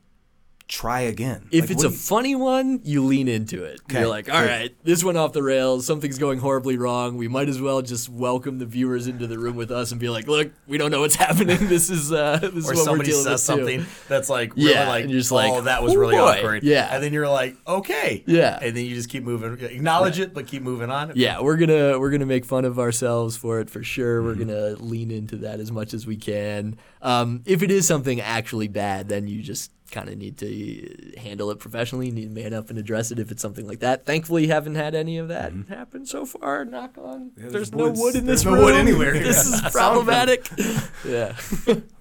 try 0.68 1.02
again? 1.02 1.48
If 1.52 1.64
Like, 1.66 1.72
it's 1.72 1.84
a 1.84 1.90
you- 1.90 1.94
funny 1.94 2.34
one, 2.36 2.80
you 2.84 3.04
lean 3.06 3.28
into 3.28 3.64
it. 3.64 3.82
Okay, 3.84 4.00
You're 4.00 4.08
like, 4.10 4.34
all 4.34 4.42
good. 4.42 4.50
right, 4.50 4.76
this 4.84 5.04
went 5.04 5.18
off 5.18 5.32
the 5.34 5.44
rails. 5.44 5.86
Something's 5.86 6.18
going 6.18 6.40
horribly 6.40 6.76
wrong. 6.78 7.18
We 7.18 7.28
might 7.28 7.50
as 7.50 7.62
well 7.62 7.84
just 7.84 8.10
welcome 8.10 8.58
the 8.58 8.66
viewers 8.66 9.06
into 9.08 9.28
the 9.28 9.38
room 9.38 9.56
with 9.56 9.70
us 9.70 9.92
and 9.92 10.02
be 10.02 10.10
like, 10.10 10.28
look, 10.28 10.52
we 10.68 10.78
don't 10.80 10.90
know 10.90 11.02
what's 11.02 11.16
happening. 11.28 11.68
This 11.68 11.90
is 11.92 12.12
uh, 12.12 12.38
this 12.42 12.52
or 12.52 12.58
is 12.58 12.66
what 12.66 12.76
we're 12.78 12.84
somebody 12.84 13.10
dealing 13.12 13.24
says 13.26 13.32
with 13.34 13.42
something 13.42 13.80
too. 13.82 13.88
that's 14.10 14.30
like 14.30 14.56
really 14.56 14.72
Yeah, 14.72 14.88
like, 14.90 15.04
and 15.04 15.12
you're 15.12 15.20
just 15.20 15.32
oh, 15.32 15.36
like, 15.36 15.64
that 15.66 15.84
was 15.84 15.94
"Oh, 15.94 15.98
really 15.98 16.16
boy." 16.16 16.22
awkward. 16.40 16.64
Yeah. 16.64 16.90
and 16.94 17.04
then 17.04 17.14
you're 17.14 17.30
like, 17.30 17.56
okay, 17.68 18.24
Yeah. 18.26 18.58
and 18.62 18.76
then 18.76 18.86
you 18.86 18.96
just 18.96 19.10
keep 19.10 19.24
moving, 19.24 19.64
acknowledge 19.64 20.20
it, 20.20 20.34
but 20.34 20.48
keep 20.48 20.64
moving 20.64 20.90
on. 20.90 21.12
Yeah, 21.16 21.42
we're 21.42 21.58
gonna 21.58 22.00
we're 22.00 22.10
gonna 22.12 22.26
make 22.26 22.44
fun 22.46 22.66
of 22.66 22.80
ourselves 22.80 23.38
for 23.38 23.60
it 23.60 23.70
for 23.70 23.84
sure. 23.84 24.20
Mm-hmm. 24.22 24.28
We're 24.28 24.46
gonna 24.46 24.84
lean 24.84 25.12
into 25.12 25.38
that 25.38 25.60
as 25.60 25.72
much 25.72 25.94
as 25.94 26.08
we 26.08 26.16
can. 26.18 26.78
Um, 27.04 27.44
if 27.46 27.62
it 27.62 27.70
is 27.70 27.86
something 27.88 28.20
actually 28.20 28.68
bad, 28.68 29.10
then 29.10 29.28
you 29.28 29.44
just 29.44 29.72
kind 29.92 30.10
of 30.10 30.18
need 30.18 30.38
to 30.40 31.14
handle 31.18 31.52
it 31.52 31.60
professionally. 31.60 32.12
Need 32.12 32.36
to 32.36 32.42
man 32.42 32.54
up 32.54 32.70
and 32.70 32.80
address 32.80 33.12
it 33.12 33.20
if 33.20 33.32
it's 33.32 33.42
something 33.42 33.68
like 33.68 33.80
that. 33.80 34.06
Thankfully, 34.06 34.48
haven't 34.48 34.76
had 34.76 34.96
any 34.96 35.18
of 35.18 35.28
that 35.30 35.54
happen 35.70 36.06
so 36.06 36.26
far. 36.26 36.66
Knock 36.66 36.98
on. 36.98 37.32
there's 37.36 37.54
there's 37.54 37.72
no 37.74 37.90
wood 37.90 38.16
in 38.16 38.26
this 38.26 38.44
there's 38.44 38.44
this 38.44 38.46
no 38.46 38.54
room. 38.54 38.64
wood 38.66 38.76
anywhere. 38.76 39.14
This 39.26 39.46
is 39.46 39.62
problematic. 39.72 40.48
yeah. 41.06 41.36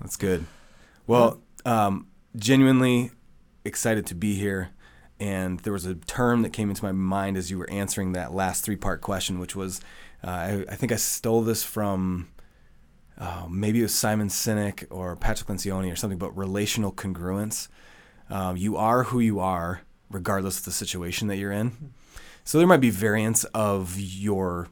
That's 0.01 0.17
good. 0.17 0.45
Well, 1.07 1.41
um, 1.65 2.09
genuinely 2.37 3.11
excited 3.65 4.07
to 4.07 4.15
be 4.15 4.35
here. 4.35 4.71
And 5.21 5.61
there 5.61 5.73
was 5.73 5.87
a 5.87 5.95
term 5.95 6.43
that 6.43 6.53
came 6.53 6.69
into 6.71 6.85
my 6.85 6.93
mind 6.93 7.37
as 7.37 7.51
you 7.51 7.57
were 7.59 7.71
answering 7.71 8.13
that 8.13 8.35
last 8.35 8.65
three 8.65 8.77
part 8.77 9.01
question, 9.01 9.39
which 9.39 9.55
was 9.55 9.81
uh, 10.25 10.31
I, 10.31 10.65
I 10.71 10.77
think 10.77 10.91
I 10.91 10.97
stole 10.97 11.43
this 11.43 11.63
from 11.63 12.29
uh, 13.19 13.47
maybe 13.49 13.81
it 13.81 13.83
was 13.83 13.95
Simon 13.95 14.29
Sinek 14.29 14.85
or 14.91 15.17
Patrick 15.17 15.49
Lencioni 15.49 15.93
or 15.93 15.97
something, 15.97 16.19
but 16.19 16.37
relational 16.37 16.93
congruence. 16.93 17.69
Um, 18.31 18.57
you 18.57 18.77
are 18.77 19.05
who 19.05 19.21
you 19.21 19.39
are, 19.41 19.83
regardless 20.11 20.59
of 20.59 20.65
the 20.65 20.73
situation 20.73 21.29
that 21.29 21.37
you're 21.37 21.53
in. 21.53 21.93
So 22.45 22.59
there 22.59 22.67
might 22.67 22.81
be 22.81 22.91
variants 22.91 23.45
of 23.55 23.99
your 23.99 24.69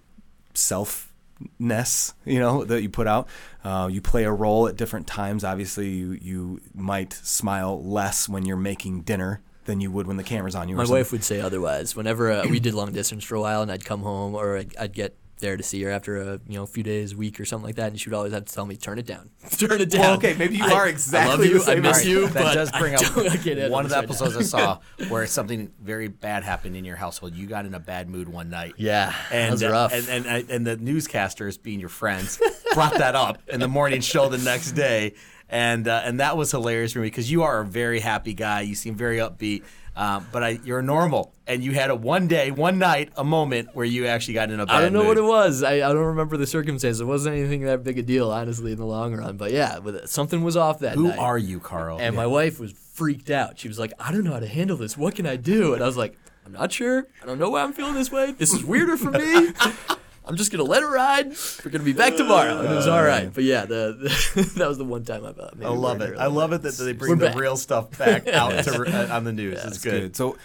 selfness, 0.54 2.14
you 2.24 2.38
know, 2.38 2.64
that 2.64 2.82
you 2.82 2.88
put 2.88 3.06
out. 3.06 3.28
Uh, 3.64 3.88
you 3.90 4.00
play 4.00 4.24
a 4.24 4.32
role 4.32 4.68
at 4.68 4.76
different 4.76 5.06
times. 5.06 5.44
Obviously, 5.44 5.88
you 5.88 6.12
you 6.20 6.60
might 6.74 7.12
smile 7.12 7.82
less 7.82 8.28
when 8.28 8.44
you're 8.44 8.56
making 8.56 9.02
dinner 9.02 9.40
than 9.64 9.80
you 9.80 9.90
would 9.90 10.06
when 10.06 10.16
the 10.16 10.24
camera's 10.24 10.54
on 10.54 10.68
you. 10.68 10.76
My 10.76 10.84
wife 10.84 11.12
would 11.12 11.24
say 11.24 11.40
otherwise. 11.40 11.94
Whenever 11.94 12.30
uh, 12.30 12.46
we 12.48 12.60
did 12.60 12.74
long 12.74 12.92
distance 12.92 13.24
for 13.24 13.36
a 13.36 13.40
while, 13.40 13.62
and 13.62 13.70
I'd 13.70 13.84
come 13.84 14.02
home 14.02 14.34
or 14.34 14.58
I'd, 14.58 14.76
I'd 14.76 14.92
get 14.92 15.16
there 15.42 15.58
to 15.58 15.62
see 15.62 15.82
her 15.82 15.90
after 15.90 16.16
a 16.16 16.40
you 16.48 16.54
know 16.54 16.64
few 16.64 16.82
days, 16.82 17.14
week 17.14 17.38
or 17.38 17.44
something 17.44 17.66
like 17.66 17.74
that, 17.76 17.88
and 17.90 18.00
she 18.00 18.08
would 18.08 18.16
always 18.16 18.32
have 18.32 18.46
to 18.46 18.54
tell 18.54 18.64
me, 18.64 18.76
"Turn 18.76 18.98
it 18.98 19.04
down, 19.04 19.28
turn 19.58 19.82
it 19.82 19.90
down." 19.90 20.00
Well, 20.00 20.14
okay, 20.14 20.34
maybe 20.38 20.56
you 20.56 20.64
I- 20.64 20.72
are 20.72 20.86
I 20.86 20.88
exactly 20.88 21.36
love 21.36 21.44
you. 21.46 21.58
the 21.58 21.60
same 21.64 21.78
I 21.78 21.80
miss 21.80 22.02
way. 22.04 22.10
you, 22.10 22.28
that 22.28 22.42
but 22.42 22.54
does 22.54 22.72
bring 22.72 22.94
I 22.94 22.96
up 22.96 23.14
don't- 23.14 23.28
I 23.28 23.36
can't 23.36 23.70
one 23.70 23.84
of 23.84 23.90
the 23.90 24.00
this 24.00 24.20
right 24.20 24.20
now. 24.20 24.26
episodes 24.26 24.36
I 24.36 24.42
saw 24.42 24.78
where 25.10 25.26
something 25.26 25.70
very 25.82 26.08
bad 26.08 26.42
happened 26.44 26.74
in 26.76 26.86
your 26.86 26.96
household. 26.96 27.34
You 27.34 27.46
got 27.46 27.66
in 27.66 27.74
a 27.74 27.80
bad 27.80 28.08
mood 28.08 28.28
one 28.30 28.48
night. 28.48 28.72
Yeah, 28.78 29.12
And, 29.30 29.48
that 29.48 29.52
was 29.52 29.62
uh, 29.62 29.70
rough. 29.70 29.92
and 29.92 30.26
and 30.26 30.50
and 30.50 30.66
the 30.66 30.76
newscasters, 30.78 31.60
being 31.62 31.80
your 31.80 31.88
friends, 31.90 32.40
brought 32.72 32.94
that 32.94 33.14
up 33.14 33.42
in 33.48 33.60
the 33.60 33.68
morning 33.68 34.00
show 34.00 34.28
the 34.30 34.38
next 34.38 34.72
day, 34.72 35.14
and 35.48 35.86
uh, 35.88 36.02
and 36.04 36.20
that 36.20 36.36
was 36.36 36.50
hilarious 36.50 36.92
for 36.92 37.00
me 37.00 37.06
because 37.08 37.30
you 37.30 37.42
are 37.42 37.60
a 37.60 37.64
very 37.66 38.00
happy 38.00 38.32
guy. 38.34 38.60
You 38.62 38.74
seem 38.74 38.94
very 38.94 39.18
upbeat, 39.18 39.64
um, 39.94 40.26
but 40.32 40.42
I, 40.42 40.48
you're 40.64 40.82
normal, 40.82 41.34
and 41.46 41.62
you 41.62 41.72
had 41.72 41.90
a 41.90 41.94
one 41.94 42.28
day, 42.28 42.50
one 42.50 42.78
night, 42.78 43.12
a 43.16 43.24
moment 43.24 43.70
where 43.74 43.84
you 43.84 44.06
actually 44.06 44.34
got 44.34 44.50
in 44.50 44.58
a 44.58 44.66
bad 44.66 44.74
I 44.74 44.80
don't 44.80 44.92
know 44.92 45.00
mood. 45.00 45.08
what 45.08 45.18
it 45.18 45.24
was. 45.24 45.62
I, 45.62 45.74
I 45.74 45.92
don't 45.92 46.06
remember 46.06 46.36
the 46.36 46.46
circumstances. 46.46 47.00
It 47.00 47.04
wasn't 47.04 47.36
anything 47.36 47.62
that 47.64 47.84
big 47.84 47.98
a 47.98 48.02
deal, 48.02 48.30
honestly, 48.30 48.72
in 48.72 48.78
the 48.78 48.86
long 48.86 49.14
run. 49.14 49.36
But 49.36 49.52
yeah, 49.52 49.78
with 49.78 50.08
something 50.08 50.42
was 50.42 50.56
off 50.56 50.78
that 50.80 50.94
Who 50.94 51.08
night. 51.08 51.18
are 51.18 51.38
you, 51.38 51.60
Carl? 51.60 51.98
And 52.00 52.16
my 52.16 52.26
wife 52.26 52.58
was 52.58 52.72
freaked 52.72 53.30
out. 53.30 53.58
She 53.58 53.68
was 53.68 53.78
like, 53.78 53.92
I 53.98 54.12
don't 54.12 54.24
know 54.24 54.32
how 54.32 54.40
to 54.40 54.46
handle 54.46 54.76
this. 54.76 54.96
What 54.96 55.14
can 55.14 55.26
I 55.26 55.36
do? 55.36 55.74
And 55.74 55.82
I 55.82 55.86
was 55.86 55.96
like, 55.96 56.18
I'm 56.44 56.52
not 56.52 56.72
sure. 56.72 57.06
I 57.22 57.26
don't 57.26 57.38
know 57.38 57.50
why 57.50 57.62
I'm 57.62 57.72
feeling 57.72 57.94
this 57.94 58.10
way. 58.10 58.32
This 58.32 58.52
is 58.52 58.64
weirder 58.64 58.96
for 58.96 59.10
me. 59.10 59.50
I'm 60.24 60.36
just 60.36 60.52
gonna 60.52 60.62
let 60.64 60.82
it 60.82 60.86
ride. 60.86 61.32
We're 61.64 61.70
gonna 61.72 61.84
be 61.84 61.92
back 61.92 62.16
tomorrow, 62.16 62.58
and 62.60 62.72
it 62.72 62.74
was 62.76 62.86
all 62.86 63.02
right. 63.02 63.32
But 63.32 63.44
yeah, 63.44 63.64
the, 63.64 63.96
the 64.34 64.42
that 64.56 64.68
was 64.68 64.78
the 64.78 64.84
one 64.84 65.04
time 65.04 65.24
I. 65.24 65.28
Uh, 65.30 65.50
maybe 65.54 65.66
I 65.66 65.68
love 65.70 66.00
it. 66.00 66.08
her 66.10 66.14
a 66.14 66.18
I 66.18 66.22
little 66.26 66.38
love 66.38 66.50
bit. 66.50 66.56
it 66.64 66.76
that 66.76 66.84
they 66.84 66.92
bring 66.92 67.10
We're 67.10 67.16
the 67.16 67.26
back. 67.26 67.36
real 67.36 67.56
stuff 67.56 67.96
back 67.98 68.28
out 68.32 68.62
to, 68.64 68.84
uh, 69.10 69.14
on 69.16 69.24
the 69.24 69.32
news. 69.32 69.54
it's 69.54 69.62
That's 69.64 69.78
good. 69.78 70.00
good. 70.00 70.16
So, 70.16 70.36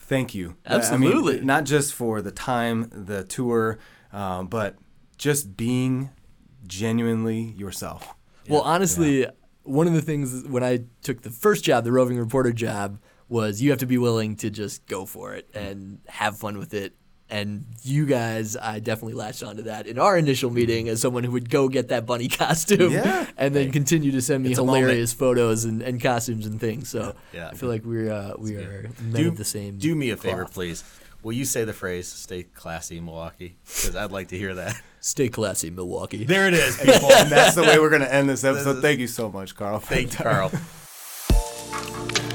thank 0.00 0.34
you. 0.34 0.56
I 0.66 0.72
mean, 0.72 0.78
Absolutely. 0.80 1.40
not 1.40 1.64
just 1.64 1.94
for 1.94 2.20
the 2.20 2.30
time, 2.30 2.90
the 2.92 3.24
tour, 3.24 3.78
um, 4.12 4.48
but 4.48 4.76
just 5.16 5.56
being 5.56 6.10
genuinely 6.66 7.40
yourself. 7.40 8.14
Well, 8.48 8.62
honestly, 8.62 9.26
one 9.62 9.86
of 9.86 9.92
the 9.94 10.02
things 10.02 10.44
when 10.46 10.64
I 10.64 10.80
took 11.02 11.22
the 11.22 11.30
first 11.30 11.64
job, 11.64 11.84
the 11.84 11.92
roving 11.92 12.18
reporter 12.18 12.52
job, 12.52 12.98
was 13.28 13.62
you 13.62 13.70
have 13.70 13.78
to 13.78 13.86
be 13.86 13.96
willing 13.98 14.36
to 14.36 14.50
just 14.50 14.84
go 14.86 15.06
for 15.06 15.34
it 15.34 15.48
and 15.54 16.00
have 16.08 16.36
fun 16.36 16.58
with 16.58 16.74
it. 16.74 16.94
And 17.32 17.64
you 17.82 18.04
guys, 18.04 18.58
I 18.58 18.78
definitely 18.80 19.14
latched 19.14 19.42
onto 19.42 19.62
that 19.62 19.86
in 19.86 19.98
our 19.98 20.18
initial 20.18 20.50
meeting 20.50 20.88
as 20.90 21.00
someone 21.00 21.24
who 21.24 21.30
would 21.32 21.48
go 21.48 21.66
get 21.66 21.88
that 21.88 22.04
bunny 22.04 22.28
costume 22.42 22.92
Yeah. 22.92 23.26
and 23.38 23.54
then 23.56 23.72
continue 23.72 24.12
to 24.12 24.20
send 24.20 24.44
me 24.44 24.50
It's 24.50 24.58
hilarious 24.58 25.14
photos 25.14 25.64
and, 25.64 25.80
and 25.80 25.98
costumes 25.98 26.44
and 26.44 26.60
things. 26.60 26.90
So 26.90 27.14
Yeah. 27.32 27.48
I 27.48 27.54
feel 27.54 27.70
like 27.70 27.86
we're 27.86 28.12
uh, 28.12 28.34
we 28.36 28.56
are 28.56 28.90
men 29.00 29.22
Do, 29.22 29.28
of 29.28 29.38
the 29.38 29.46
same. 29.46 29.78
do 29.78 29.94
me 29.94 30.10
a 30.10 30.16
favor, 30.18 30.44
please. 30.44 30.84
Will 31.22 31.32
you 31.32 31.44
say 31.46 31.64
the 31.64 31.72
phrase 31.72 32.06
"Stay 32.08 32.42
classy, 32.42 33.00
Milwaukee"? 33.00 33.56
Because 33.64 33.96
I'd 33.96 34.10
like 34.12 34.28
to 34.28 34.36
hear 34.36 34.54
that. 34.56 34.78
Stay 35.00 35.28
classy, 35.30 35.70
Milwaukee. 35.70 36.24
There 36.24 36.48
it 36.48 36.54
is, 36.54 36.76
people. 36.84 37.10
and 37.12 37.30
that's 37.30 37.54
the 37.54 37.62
way 37.62 37.78
we're 37.78 37.90
going 37.90 38.02
to 38.02 38.12
end 38.12 38.28
this 38.28 38.44
episode. 38.44 38.76
is- 38.78 38.82
Thank 38.82 38.98
you 39.00 39.06
so 39.06 39.30
much, 39.30 39.54
Carl. 39.56 39.78
Thank 39.78 40.12
you, 40.12 40.18
Carl. 40.24 40.50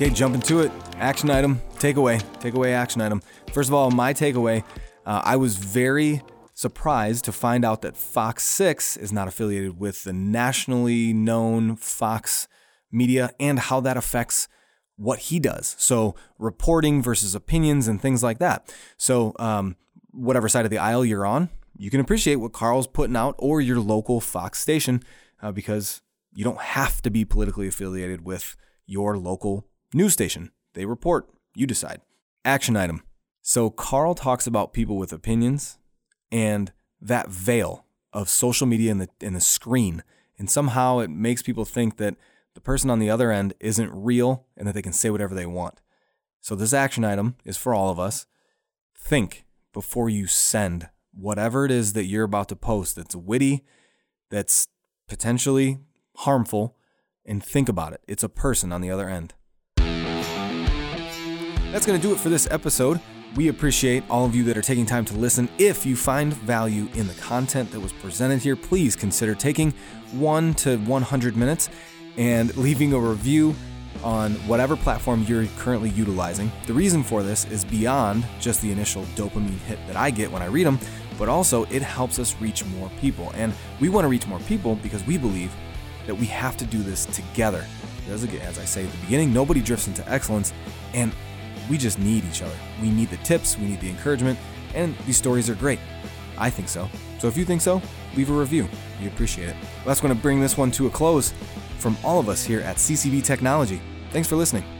Okay, 0.00 0.08
jump 0.08 0.34
into 0.34 0.60
it. 0.60 0.72
Action 0.96 1.28
item, 1.28 1.60
takeaway, 1.74 2.22
takeaway, 2.40 2.72
action 2.72 3.02
item. 3.02 3.20
First 3.52 3.68
of 3.68 3.74
all, 3.74 3.90
my 3.90 4.14
takeaway, 4.14 4.64
uh, 5.04 5.20
I 5.22 5.36
was 5.36 5.56
very 5.58 6.22
surprised 6.54 7.26
to 7.26 7.32
find 7.32 7.66
out 7.66 7.82
that 7.82 7.98
Fox 7.98 8.44
6 8.44 8.96
is 8.96 9.12
not 9.12 9.28
affiliated 9.28 9.78
with 9.78 10.04
the 10.04 10.14
nationally 10.14 11.12
known 11.12 11.76
Fox 11.76 12.48
media 12.90 13.34
and 13.38 13.58
how 13.58 13.78
that 13.80 13.98
affects 13.98 14.48
what 14.96 15.18
he 15.18 15.38
does. 15.38 15.76
So, 15.78 16.14
reporting 16.38 17.02
versus 17.02 17.34
opinions 17.34 17.86
and 17.86 18.00
things 18.00 18.22
like 18.22 18.38
that. 18.38 18.74
So, 18.96 19.34
um, 19.38 19.76
whatever 20.12 20.48
side 20.48 20.64
of 20.64 20.70
the 20.70 20.78
aisle 20.78 21.04
you're 21.04 21.26
on, 21.26 21.50
you 21.76 21.90
can 21.90 22.00
appreciate 22.00 22.36
what 22.36 22.54
Carl's 22.54 22.86
putting 22.86 23.16
out 23.16 23.34
or 23.36 23.60
your 23.60 23.80
local 23.80 24.22
Fox 24.22 24.60
station 24.60 25.02
uh, 25.42 25.52
because 25.52 26.00
you 26.32 26.42
don't 26.42 26.60
have 26.60 27.02
to 27.02 27.10
be 27.10 27.26
politically 27.26 27.68
affiliated 27.68 28.24
with 28.24 28.56
your 28.86 29.18
local 29.18 29.66
news 29.94 30.12
station. 30.12 30.50
They 30.74 30.84
report, 30.84 31.28
you 31.54 31.66
decide. 31.66 32.00
Action 32.44 32.76
item. 32.76 33.02
So, 33.42 33.70
Carl 33.70 34.14
talks 34.14 34.46
about 34.46 34.72
people 34.72 34.96
with 34.96 35.12
opinions 35.12 35.78
and 36.30 36.72
that 37.00 37.28
veil 37.28 37.86
of 38.12 38.28
social 38.28 38.66
media 38.66 38.92
and 38.92 39.00
the, 39.00 39.08
and 39.20 39.34
the 39.34 39.40
screen. 39.40 40.02
And 40.38 40.50
somehow 40.50 40.98
it 40.98 41.10
makes 41.10 41.42
people 41.42 41.64
think 41.64 41.96
that 41.96 42.16
the 42.54 42.60
person 42.60 42.90
on 42.90 42.98
the 42.98 43.10
other 43.10 43.30
end 43.30 43.54
isn't 43.60 43.90
real 43.92 44.46
and 44.56 44.66
that 44.66 44.74
they 44.74 44.82
can 44.82 44.92
say 44.92 45.10
whatever 45.10 45.34
they 45.34 45.46
want. 45.46 45.80
So, 46.40 46.54
this 46.54 46.72
action 46.72 47.04
item 47.04 47.36
is 47.44 47.56
for 47.56 47.74
all 47.74 47.90
of 47.90 47.98
us. 47.98 48.26
Think 48.96 49.44
before 49.72 50.08
you 50.08 50.26
send 50.26 50.88
whatever 51.12 51.64
it 51.64 51.70
is 51.70 51.92
that 51.94 52.04
you're 52.04 52.24
about 52.24 52.48
to 52.48 52.56
post 52.56 52.96
that's 52.96 53.16
witty, 53.16 53.64
that's 54.30 54.68
potentially 55.08 55.78
harmful, 56.16 56.76
and 57.24 57.42
think 57.42 57.68
about 57.68 57.92
it. 57.92 58.00
It's 58.06 58.22
a 58.22 58.28
person 58.28 58.72
on 58.72 58.80
the 58.80 58.90
other 58.90 59.08
end. 59.08 59.34
That's 61.70 61.86
going 61.86 62.00
to 62.00 62.04
do 62.04 62.12
it 62.12 62.18
for 62.18 62.30
this 62.30 62.48
episode. 62.50 63.00
We 63.36 63.46
appreciate 63.46 64.02
all 64.10 64.24
of 64.24 64.34
you 64.34 64.42
that 64.44 64.56
are 64.56 64.62
taking 64.62 64.86
time 64.86 65.04
to 65.04 65.14
listen. 65.14 65.48
If 65.56 65.86
you 65.86 65.94
find 65.94 66.34
value 66.34 66.88
in 66.94 67.06
the 67.06 67.14
content 67.14 67.70
that 67.70 67.78
was 67.78 67.92
presented 67.92 68.42
here, 68.42 68.56
please 68.56 68.96
consider 68.96 69.36
taking 69.36 69.72
1 70.10 70.54
to 70.54 70.78
100 70.78 71.36
minutes 71.36 71.70
and 72.16 72.54
leaving 72.56 72.92
a 72.92 72.98
review 72.98 73.54
on 74.02 74.32
whatever 74.48 74.74
platform 74.74 75.24
you're 75.28 75.46
currently 75.58 75.90
utilizing. 75.90 76.50
The 76.66 76.74
reason 76.74 77.04
for 77.04 77.22
this 77.22 77.44
is 77.44 77.64
beyond 77.64 78.26
just 78.40 78.60
the 78.62 78.72
initial 78.72 79.04
dopamine 79.14 79.60
hit 79.60 79.78
that 79.86 79.96
I 79.96 80.10
get 80.10 80.32
when 80.32 80.42
I 80.42 80.46
read 80.46 80.66
them, 80.66 80.80
but 81.18 81.28
also 81.28 81.66
it 81.66 81.82
helps 81.82 82.18
us 82.18 82.34
reach 82.40 82.64
more 82.64 82.90
people. 83.00 83.30
And 83.36 83.54
we 83.78 83.90
want 83.90 84.04
to 84.04 84.08
reach 84.08 84.26
more 84.26 84.40
people 84.40 84.74
because 84.74 85.06
we 85.06 85.18
believe 85.18 85.54
that 86.08 86.16
we 86.16 86.26
have 86.26 86.56
to 86.56 86.64
do 86.64 86.82
this 86.82 87.06
together. 87.06 87.64
As 88.10 88.24
I 88.58 88.64
say 88.64 88.84
at 88.84 88.90
the 88.90 88.98
beginning, 88.98 89.32
nobody 89.32 89.60
drifts 89.60 89.86
into 89.86 90.06
excellence, 90.10 90.52
and 90.94 91.12
we 91.70 91.78
just 91.78 91.98
need 91.98 92.24
each 92.24 92.42
other. 92.42 92.56
We 92.82 92.90
need 92.90 93.08
the 93.08 93.16
tips, 93.18 93.56
we 93.56 93.66
need 93.66 93.80
the 93.80 93.88
encouragement, 93.88 94.38
and 94.74 94.94
these 95.06 95.16
stories 95.16 95.48
are 95.48 95.54
great. 95.54 95.78
I 96.36 96.50
think 96.50 96.68
so. 96.68 96.88
So 97.18 97.28
if 97.28 97.36
you 97.36 97.44
think 97.44 97.60
so, 97.60 97.80
leave 98.16 98.28
a 98.28 98.32
review. 98.32 98.68
We 99.00 99.06
appreciate 99.06 99.50
it. 99.50 99.54
Well, 99.54 99.86
that's 99.86 100.00
going 100.00 100.14
to 100.14 100.20
bring 100.20 100.40
this 100.40 100.58
one 100.58 100.70
to 100.72 100.86
a 100.86 100.90
close 100.90 101.32
from 101.78 101.96
all 102.04 102.18
of 102.18 102.28
us 102.28 102.44
here 102.44 102.60
at 102.60 102.76
CCB 102.76 103.24
Technology. 103.24 103.80
Thanks 104.10 104.28
for 104.28 104.36
listening. 104.36 104.79